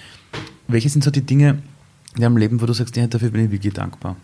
[0.67, 1.61] Welche sind so die Dinge
[2.15, 4.17] in deinem Leben, wo du sagst, ja, dafür bin ich wirklich dankbar?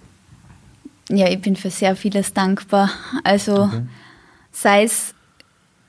[1.10, 2.91] Ja, ich bin für sehr vieles dankbar.
[3.24, 3.82] Also okay.
[4.51, 5.14] sei es,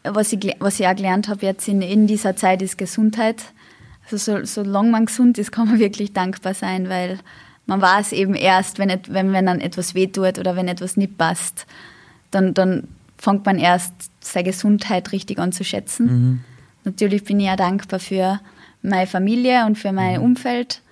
[0.03, 3.45] was ich, was ich auch gelernt habe jetzt in, in dieser Zeit, ist Gesundheit.
[4.05, 7.19] Also so, solange man gesund ist, kann man wirklich dankbar sein, weil
[7.67, 11.67] man weiß eben erst, wenn, wenn, wenn dann etwas wehtut oder wenn etwas nicht passt,
[12.31, 16.07] dann, dann fängt man erst seine Gesundheit richtig an zu schätzen.
[16.07, 16.41] Mhm.
[16.85, 18.41] Natürlich bin ich ja dankbar für
[18.83, 20.25] meine Familie und für mein mhm.
[20.25, 20.83] Umfeld,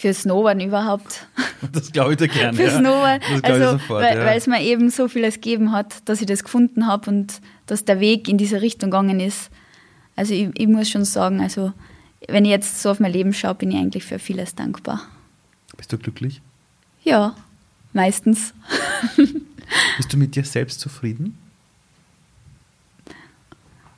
[0.00, 1.26] für Snowboarden überhaupt.
[1.72, 2.56] Das glaube ich dir gerne.
[2.56, 2.78] für ja.
[2.78, 3.44] Snowboarden.
[3.44, 4.24] Also, sofort, weil, ja.
[4.24, 7.84] weil es mir eben so vieles gegeben hat, dass ich das gefunden habe und dass
[7.84, 9.50] der Weg in diese Richtung gegangen ist.
[10.16, 11.74] Also ich, ich muss schon sagen, also
[12.28, 15.02] wenn ich jetzt so auf mein Leben schaue, bin ich eigentlich für vieles dankbar.
[15.76, 16.40] Bist du glücklich?
[17.04, 17.36] Ja,
[17.92, 18.54] meistens.
[19.98, 21.36] Bist du mit dir selbst zufrieden?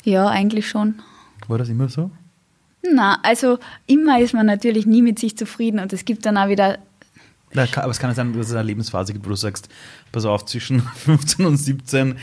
[0.03, 1.01] Ja, eigentlich schon.
[1.47, 2.11] War das immer so?
[2.83, 6.49] Na, also immer ist man natürlich nie mit sich zufrieden und es gibt dann auch
[6.49, 6.79] wieder
[7.55, 9.69] aber es kann ja sein, dass es eine Lebensphase gibt, wo du sagst,
[10.11, 12.17] pass auf, zwischen 15 und 17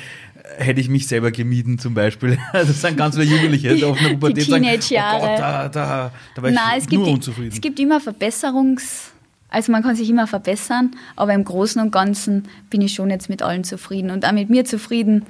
[0.58, 2.38] hätte ich mich selber gemieden zum Beispiel.
[2.54, 5.22] Das sind ganz viele Jugendliche, die auf einer Pubertät die Teenage-Jahre.
[5.22, 7.52] Oh da, da, da war ich Nein, es nur gibt, unzufrieden.
[7.54, 9.12] Es gibt immer Verbesserungs...
[9.52, 13.30] Also man kann sich immer verbessern, aber im Großen und Ganzen bin ich schon jetzt
[13.30, 15.26] mit allen zufrieden und auch mit mir zufrieden.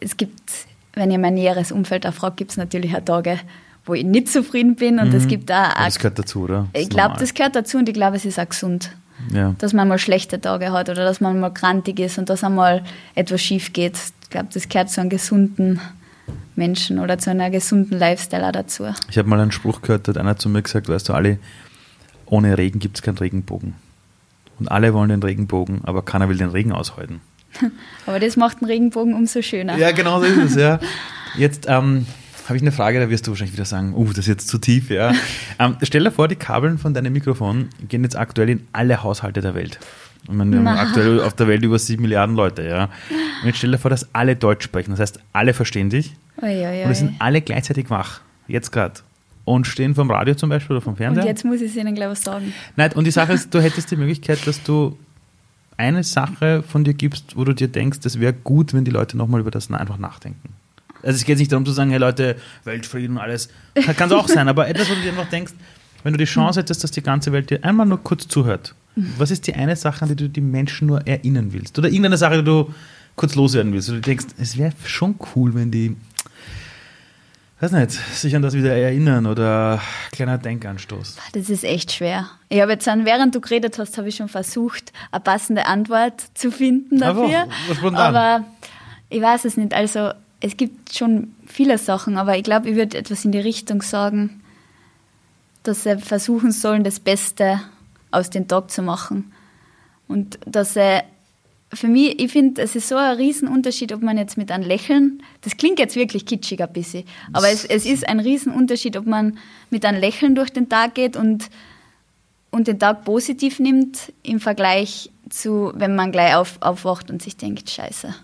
[0.00, 0.40] Es gibt,
[0.92, 3.40] wenn ihr mein näheres Umfeld fragt, gibt es natürlich auch Tage,
[3.84, 5.28] wo ich nicht zufrieden bin und es mhm.
[5.28, 5.84] gibt auch, auch...
[5.84, 6.68] Das gehört dazu, oder?
[6.72, 8.90] Das ich glaube, das gehört dazu und ich glaube, es ist auch gesund.
[9.32, 9.54] Ja.
[9.58, 12.82] Dass man mal schlechte Tage hat oder dass man mal krantig ist und dass einmal
[13.14, 13.98] etwas schief geht.
[14.22, 15.80] Ich glaube, das gehört zu einem gesunden
[16.56, 18.84] Menschen oder zu einer gesunden Lifestyle dazu.
[19.08, 21.38] Ich habe mal einen Spruch gehört, da hat einer zu mir gesagt, weißt du, alle,
[22.26, 23.74] ohne Regen gibt es keinen Regenbogen.
[24.58, 27.20] Und alle wollen den Regenbogen, aber keiner will den Regen aushalten.
[28.06, 29.76] aber das macht den Regenbogen umso schöner.
[29.76, 30.78] Ja, genau so ist es, ja.
[31.36, 32.06] Jetzt ähm,
[32.50, 34.58] habe ich eine Frage, da wirst du wahrscheinlich wieder sagen, uh, das ist jetzt zu
[34.58, 35.12] tief, ja.
[35.58, 39.40] ähm, stell dir vor, die Kabeln von deinem Mikrofon gehen jetzt aktuell in alle Haushalte
[39.40, 39.78] der Welt.
[40.24, 42.84] Ich meine, wir haben aktuell auf der Welt über sieben Milliarden Leute, ja.
[43.40, 44.90] Und jetzt stell dir vor, dass alle Deutsch sprechen.
[44.90, 46.12] Das heißt, alle verstehen dich.
[46.42, 46.84] Oi, oi, oi.
[46.84, 48.20] Und es sind alle gleichzeitig wach.
[48.46, 48.94] Jetzt gerade.
[49.44, 51.22] Und stehen vom Radio zum Beispiel oder vom Fernseher.
[51.22, 52.52] Und jetzt muss ich Ihnen gleich was sagen.
[52.76, 54.98] Nein, und die Sache ist, du hättest die Möglichkeit, dass du
[55.76, 59.16] eine Sache von dir gibst, wo du dir denkst, das wäre gut, wenn die Leute
[59.16, 60.50] nochmal über das einfach nachdenken.
[61.02, 63.48] Also es geht nicht darum zu sagen, hey Leute, Weltfrieden und alles.
[63.96, 65.52] Kann es auch sein, aber etwas, wo du dir einfach denkst,
[66.02, 68.74] wenn du die Chance hättest, dass die ganze Welt dir einmal nur kurz zuhört,
[69.18, 71.78] was ist die eine Sache, an die du die Menschen nur erinnern willst?
[71.78, 72.72] Oder irgendeine Sache, die du
[73.16, 73.88] kurz loswerden willst?
[73.88, 75.96] Und du denkst, es wäre schon cool, wenn die,
[77.60, 79.80] weiß nicht, sich an das wieder erinnern oder
[80.12, 81.16] kleiner Denkanstoß.
[81.32, 82.28] Das ist echt schwer.
[82.48, 86.22] Ich habe jetzt dann, während du geredet hast, habe ich schon versucht, eine passende Antwort
[86.34, 87.46] zu finden dafür.
[87.68, 88.44] Einfach, aber
[89.08, 89.74] ich weiß es nicht.
[89.74, 93.82] Also es gibt schon viele Sachen, aber ich glaube, ich würde etwas in die Richtung
[93.82, 94.42] sagen,
[95.62, 97.60] dass sie versuchen sollen, das Beste
[98.10, 99.32] aus dem Tag zu machen.
[100.08, 101.00] Und dass sie,
[101.72, 105.22] für mich, ich finde, es ist so ein Riesenunterschied, ob man jetzt mit einem Lächeln,
[105.42, 109.38] das klingt jetzt wirklich kitschig ein bisschen, aber es, es ist ein Riesenunterschied, ob man
[109.68, 111.50] mit einem Lächeln durch den Tag geht und,
[112.50, 117.36] und den Tag positiv nimmt, im Vergleich zu, wenn man gleich auf, aufwacht und sich
[117.36, 118.14] denkt, scheiße,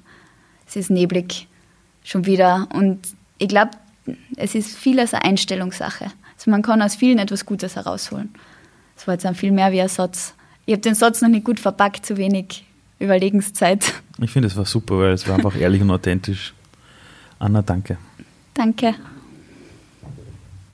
[0.66, 1.46] es ist neblig
[2.06, 2.68] schon wieder.
[2.72, 3.00] Und
[3.38, 3.72] ich glaube,
[4.36, 6.06] es ist vieles eine Einstellungssache.
[6.36, 8.32] Also man kann aus vielen etwas Gutes herausholen.
[8.94, 10.34] Das war jetzt dann viel mehr wie ein Satz.
[10.64, 12.64] Ich habe den Satz noch nicht gut verpackt, zu wenig
[12.98, 13.92] Überlegenszeit.
[14.18, 16.54] Ich finde, es war super, weil es war einfach ehrlich und authentisch.
[17.38, 17.98] Anna, danke.
[18.54, 18.94] Danke.